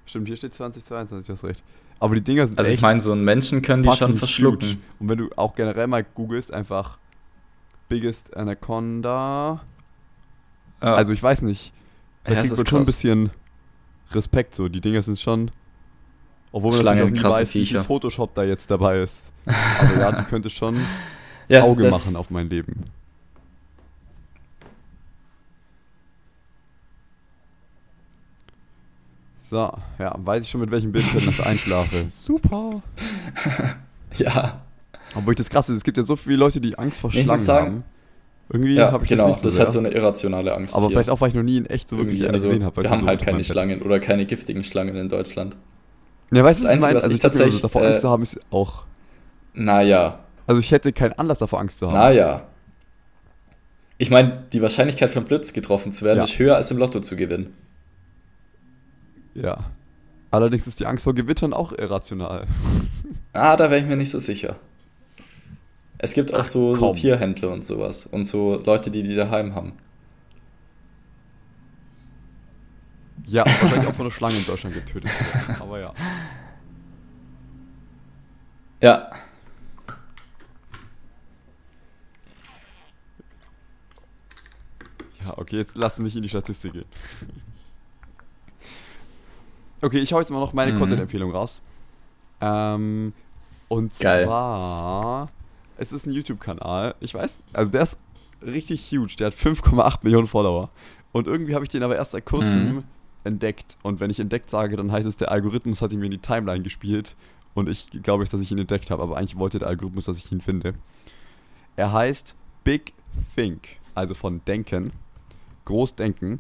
[0.06, 1.64] Stimmt, hier steht 2022, hast recht.
[2.00, 4.68] Aber die Dinger sind Also ich meine, so einen Menschen können die schon verschlucken.
[4.68, 4.78] huge.
[5.00, 6.98] Und wenn du auch generell mal googelst, einfach
[7.88, 9.62] Biggest Anaconda.
[10.82, 10.96] Ja.
[10.96, 11.74] Also ich weiß nicht.
[12.24, 13.30] Da Ja, kriegt man schon ein bisschen
[14.12, 14.68] Respekt so.
[14.68, 15.52] Die Dinger sind schon.
[16.52, 17.82] Obwohl man Schlangen, natürlich auch nie krasse weiß, wie viel.
[17.82, 19.32] Photoshop da jetzt dabei ist.
[19.46, 20.76] Aber ja, die könnte schon
[21.48, 22.86] Ja, es- Auge machen auf mein Leben.
[29.40, 32.06] So, ja, weiß ich schon, mit welchem Bild ich einschlafe.
[32.10, 32.82] Super.
[34.18, 34.62] Ja,
[35.16, 37.16] Obwohl ich das krass finde, es gibt ja so viele Leute, die Angst vor Ich
[37.18, 37.84] muss Schlangen sagen- haben.
[38.54, 39.30] Irgendwie ja habe ich genau.
[39.30, 39.64] das nicht so das sehr.
[39.66, 40.76] hat so eine irrationale Angst.
[40.76, 40.92] Aber hier.
[40.92, 42.84] vielleicht auch, weil ich noch nie in echt so wirklich eine also, gesehen habe.
[42.84, 45.56] Wir haben halt keine Schlangen oder keine giftigen Schlangen in Deutschland.
[46.32, 46.96] Ja, weißt du, Das was ich meine?
[46.96, 48.84] Also ich tatsächlich, davor äh, Angst zu haben, ist auch...
[49.54, 51.96] Naja, Also ich hätte keinen Anlass davor Angst zu haben.
[51.98, 52.44] naja.
[53.98, 56.24] Ich meine, die Wahrscheinlichkeit vom Blitz getroffen zu werden Ja.
[56.24, 57.54] ist höher als im Lotto zu gewinnen.
[59.36, 59.66] Ja.
[60.32, 62.48] Allerdings ist die Angst vor Gewittern auch irrational.
[63.34, 64.58] Ah, da wäre ich mir nicht so sicher.
[65.98, 66.92] Es gibt auch Ach, so, so.
[66.92, 68.06] Tierhändler und sowas.
[68.06, 69.72] Und so Leute, die die daheim haben.
[73.28, 75.10] Ja, wahrscheinlich auch von einer Schlange in Deutschland getötet.
[75.60, 75.94] Aber ja.
[78.82, 79.10] Ja,
[85.24, 86.86] Ja, okay, jetzt lass uns nicht in die Statistik gehen.
[89.82, 90.80] Okay, ich hau jetzt mal noch meine Mhm.
[90.80, 91.62] Content-Empfehlung raus.
[92.40, 93.14] Ähm,
[93.68, 94.26] und Geil.
[94.26, 95.30] zwar,
[95.78, 96.96] es ist ein YouTube-Kanal.
[97.00, 97.98] Ich weiß, also der ist
[98.42, 99.16] richtig huge.
[99.20, 100.70] Der hat 5,8 Millionen Follower.
[101.12, 102.84] Und irgendwie habe ich den aber erst seit kurzem Mhm.
[103.24, 103.78] Entdeckt.
[103.84, 106.18] Und wenn ich entdeckt sage, dann heißt es, der Algorithmus hat ihn mir in die
[106.18, 107.16] Timeline gespielt.
[107.54, 109.04] Und ich glaube dass ich ihn entdeckt habe.
[109.04, 110.74] Aber eigentlich wollte der Algorithmus, dass ich ihn finde.
[111.76, 112.94] Er heißt Big
[113.36, 114.94] Think, also von Denken.
[115.66, 116.40] Großdenken.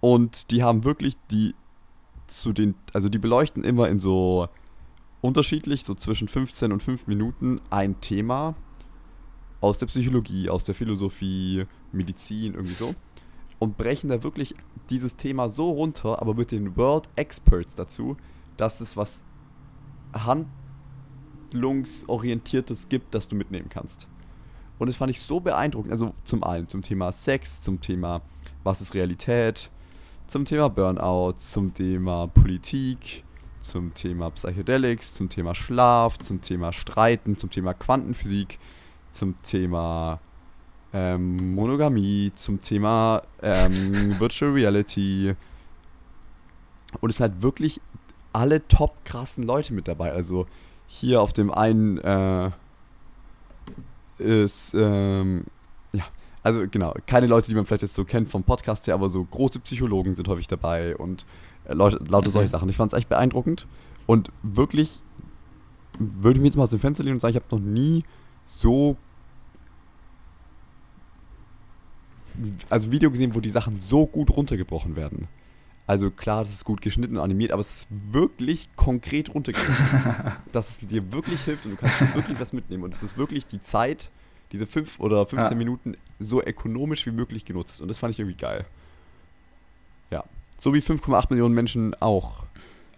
[0.00, 1.54] Und die haben wirklich die
[2.26, 4.48] zu den, also die beleuchten immer in so
[5.20, 8.54] unterschiedlich, so zwischen 15 und 5 Minuten ein Thema
[9.60, 12.94] aus der Psychologie, aus der Philosophie, Medizin, irgendwie so.
[13.62, 14.56] Und brechen da wirklich
[14.90, 18.16] dieses Thema so runter, aber mit den World Experts dazu,
[18.56, 19.22] dass es was
[20.12, 24.08] handlungsorientiertes gibt, das du mitnehmen kannst.
[24.80, 25.92] Und das fand ich so beeindruckend.
[25.92, 28.22] Also zum einen zum Thema Sex, zum Thema
[28.64, 29.70] was ist Realität,
[30.26, 33.22] zum Thema Burnout, zum Thema Politik,
[33.60, 38.58] zum Thema Psychedelics, zum Thema Schlaf, zum Thema Streiten, zum Thema Quantenphysik,
[39.12, 40.18] zum Thema
[40.92, 45.34] ähm, Monogamie, zum Thema ähm, Virtual Reality.
[47.00, 47.80] Und es sind halt wirklich
[48.32, 50.12] alle top krassen Leute mit dabei.
[50.12, 50.46] Also
[50.86, 52.50] hier auf dem einen äh,
[54.18, 55.44] ist, ähm,
[55.92, 56.04] ja,
[56.42, 59.24] also genau, keine Leute, die man vielleicht jetzt so kennt vom Podcast her, aber so
[59.24, 61.24] große Psychologen sind häufig dabei und
[61.64, 62.32] äh, Leute, lauter Mhm.
[62.32, 62.68] solche Sachen.
[62.68, 63.66] Ich fand es echt beeindruckend
[64.06, 65.00] und wirklich
[65.98, 68.04] würde ich mir jetzt mal aus dem Fenster lehnen und sagen, ich habe noch nie
[68.44, 68.96] so
[72.70, 75.28] also Video gesehen, wo die Sachen so gut runtergebrochen werden.
[75.86, 80.32] Also klar, das ist gut geschnitten und animiert, aber es ist wirklich konkret runtergebrochen.
[80.52, 82.84] dass es dir wirklich hilft und du kannst wirklich was mitnehmen.
[82.84, 84.10] Und es ist wirklich die Zeit,
[84.52, 85.56] diese 5 oder 15 Ja.
[85.56, 87.80] Minuten, so ökonomisch wie möglich genutzt.
[87.80, 88.64] Und das fand ich irgendwie geil.
[90.10, 90.24] Ja.
[90.58, 92.44] So wie 5,8 Millionen Menschen auch.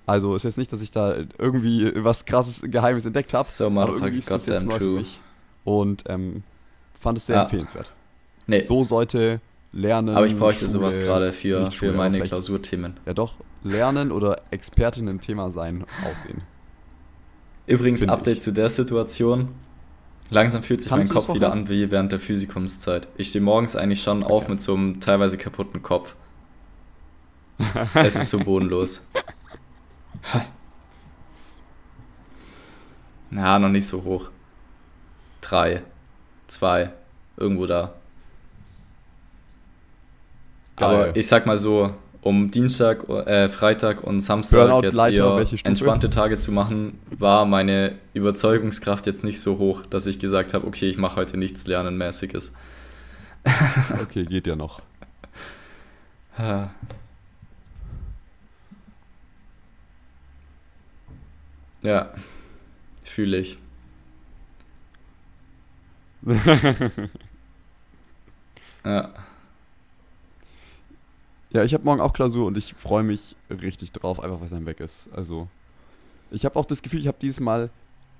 [0.07, 3.49] Also ist jetzt nicht, dass ich da irgendwie was krasses Geheimes entdeckt habe.
[3.49, 4.99] so aber irgendwie ist das jetzt neu für true.
[4.99, 5.21] mich.
[5.65, 6.43] Und ähm,
[7.01, 7.43] fand es sehr Ja.
[7.45, 7.91] empfehlenswert.
[8.47, 9.41] Nee, So sollte
[9.73, 10.15] Lernen.
[10.17, 12.95] aber ich bräuchte sowas Schule- gerade für, für meine Klausurthemen.
[13.07, 16.43] Ja doch, Lernen oder Expertin im Thema sein aussehen.
[17.67, 18.43] Übrigens, Find Update ich.
[18.43, 19.49] zu der Situation.
[20.31, 23.09] Langsam fühlt sich Kannst mein Kopf wieder an wie während der Physikumszeit.
[23.17, 24.53] Ich stehe morgens eigentlich schon auf Okay.
[24.53, 26.15] mit so einem teilweise kaputten Kopf.
[27.95, 29.03] es ist so bodenlos.
[33.31, 34.31] Ja, noch nicht so hoch.
[35.41, 35.83] Drei,
[36.47, 36.91] zwei,
[37.37, 37.95] irgendwo da.
[40.77, 40.89] Geil.
[40.89, 41.95] Aber ich sag mal so,
[42.25, 47.45] um Dienstag, äh, Freitag und Samstag Burnout jetzt Leiter, eher entspannte Tage zu machen, war
[47.45, 51.67] meine Überzeugungskraft jetzt nicht so hoch, dass ich gesagt habe, okay, ich mache heute nichts
[51.67, 52.53] Lernenmäßiges.
[54.03, 54.81] Okay, geht ja noch.
[61.83, 62.15] Ja,
[63.05, 63.59] fühle ich.
[68.87, 69.11] Ja,
[71.55, 74.51] Ja, ich habe morgen auch Klausur und ich freue mich richtig drauf, einfach weil es
[74.51, 75.09] dann weg ist.
[75.15, 75.49] Also,
[76.31, 77.71] ich habe auch das Gefühl, ich habe dieses Mal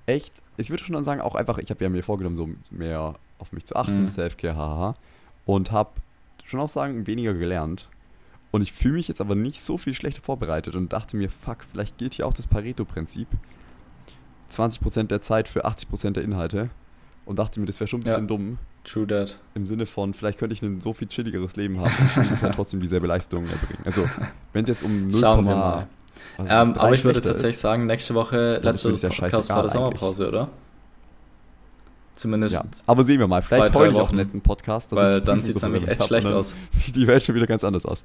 [0.05, 3.51] echt, ich würde schon sagen, auch einfach, ich habe ja mir vorgenommen, so mehr auf
[3.51, 4.09] mich zu achten, Mhm.
[4.09, 4.95] Self-Care, haha.
[5.45, 5.91] Und habe
[6.45, 7.89] schon auch sagen, weniger gelernt.
[8.51, 11.65] Und ich fühle mich jetzt aber nicht so viel schlechter vorbereitet und dachte mir, fuck,
[11.69, 13.27] vielleicht gilt hier auch das Pareto-Prinzip.
[14.49, 16.69] 20% der Zeit für 80% der Inhalte.
[17.25, 18.27] Und dachte mir, das wäre schon ein bisschen Ja.
[18.27, 18.57] dumm.
[18.85, 19.37] True that.
[19.55, 22.79] Im Sinne von, vielleicht könnte ich ein so viel chilligeres Leben haben und ungefähr trotzdem
[22.79, 23.83] dieselbe Leistung erbringen.
[23.83, 24.07] Also,
[24.53, 25.87] wenn es jetzt um 0, Schauen wir mal.
[26.37, 29.69] was Ähm, aber ich würde tatsächlich ist, sagen, nächste Woche das ja Podcast vor der.
[29.69, 30.49] Sommerpause, oder?
[32.13, 33.43] Zumindest, Ja, aber sehen wir mal.
[33.43, 34.09] zwei, Vielleicht heute ich auch Wochen.
[34.19, 34.91] einen netten Podcast.
[34.95, 36.55] weil dann sieht es so nämlich echt hab schlecht aus.
[36.71, 38.03] Sieht die Welt schon wieder ganz anders aus.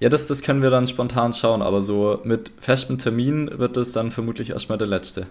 [0.00, 3.92] Ja, das, das können wir dann spontan schauen, aber so mit festem Termin wird das
[3.92, 5.26] dann vermutlich erstmal der letzte.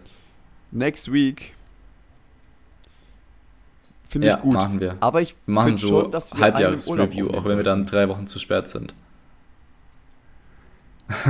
[0.72, 1.54] Next week.
[4.14, 4.53] Finde Ja, ich gut.
[4.53, 4.95] machen wir.
[4.99, 8.28] Aber ich Wir machen so schon, dass wir Halbjahresreview, auch wenn wir dann drei Wochen
[8.28, 8.93] zu spät sind.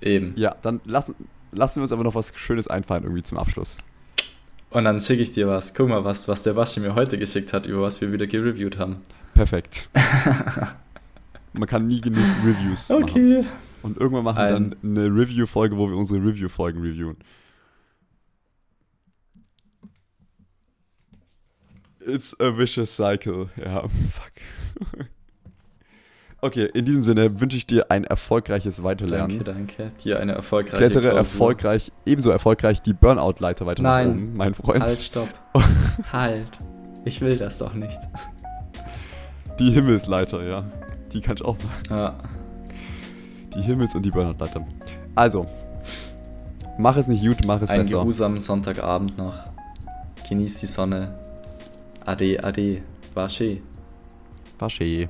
[0.00, 0.34] Eben.
[0.36, 1.16] Ja, dann lassen,
[1.50, 3.76] lassen wir uns aber noch was Schönes einfallen irgendwie zum Abschluss.
[4.70, 5.74] Und dann schicke ich dir was.
[5.74, 8.78] Guck mal, was, was der Waschi mir heute geschickt hat, über was wir wieder gereviewt
[8.78, 8.98] haben.
[9.34, 9.88] Perfekt.
[11.54, 13.02] Man kann nie genug Reviews machen.
[13.02, 13.44] Okay.
[13.82, 17.16] Und irgendwann machen wir dann eine Review-Folge, wo wir unsere Review-Folgen reviewen.
[22.06, 23.48] It's a vicious cycle.
[23.56, 23.82] Ja,
[24.12, 24.32] fuck.
[26.40, 29.42] Okay, in diesem Sinne wünsche ich dir ein erfolgreiches Weiterlernen.
[29.42, 29.92] Danke, danke.
[30.04, 31.18] Dir eine erfolgreiche Klettere Klausur.
[31.18, 34.06] erfolgreich, ebenso erfolgreich die Burnout-Leiter weiter Nein.
[34.08, 34.82] nach oben, mein Freund.
[34.82, 35.28] Halt, stopp.
[36.12, 36.58] halt.
[37.04, 37.98] Ich will das doch nicht.
[39.58, 40.64] Die Himmelsleiter, ja.
[41.12, 41.82] Die kann ich auch machen.
[41.88, 42.18] Ja.
[43.56, 44.64] Die Himmels- und die Burnout-Leiter.
[45.14, 45.46] Also,
[46.78, 47.96] mach es nicht gut, mach es Einen besser.
[47.98, 49.34] geruhsamen Sonntagabend noch.
[50.28, 51.25] Genieß die Sonne.
[52.06, 52.82] Ade, ade.
[53.14, 53.62] Vaši.
[54.60, 55.08] Vaši.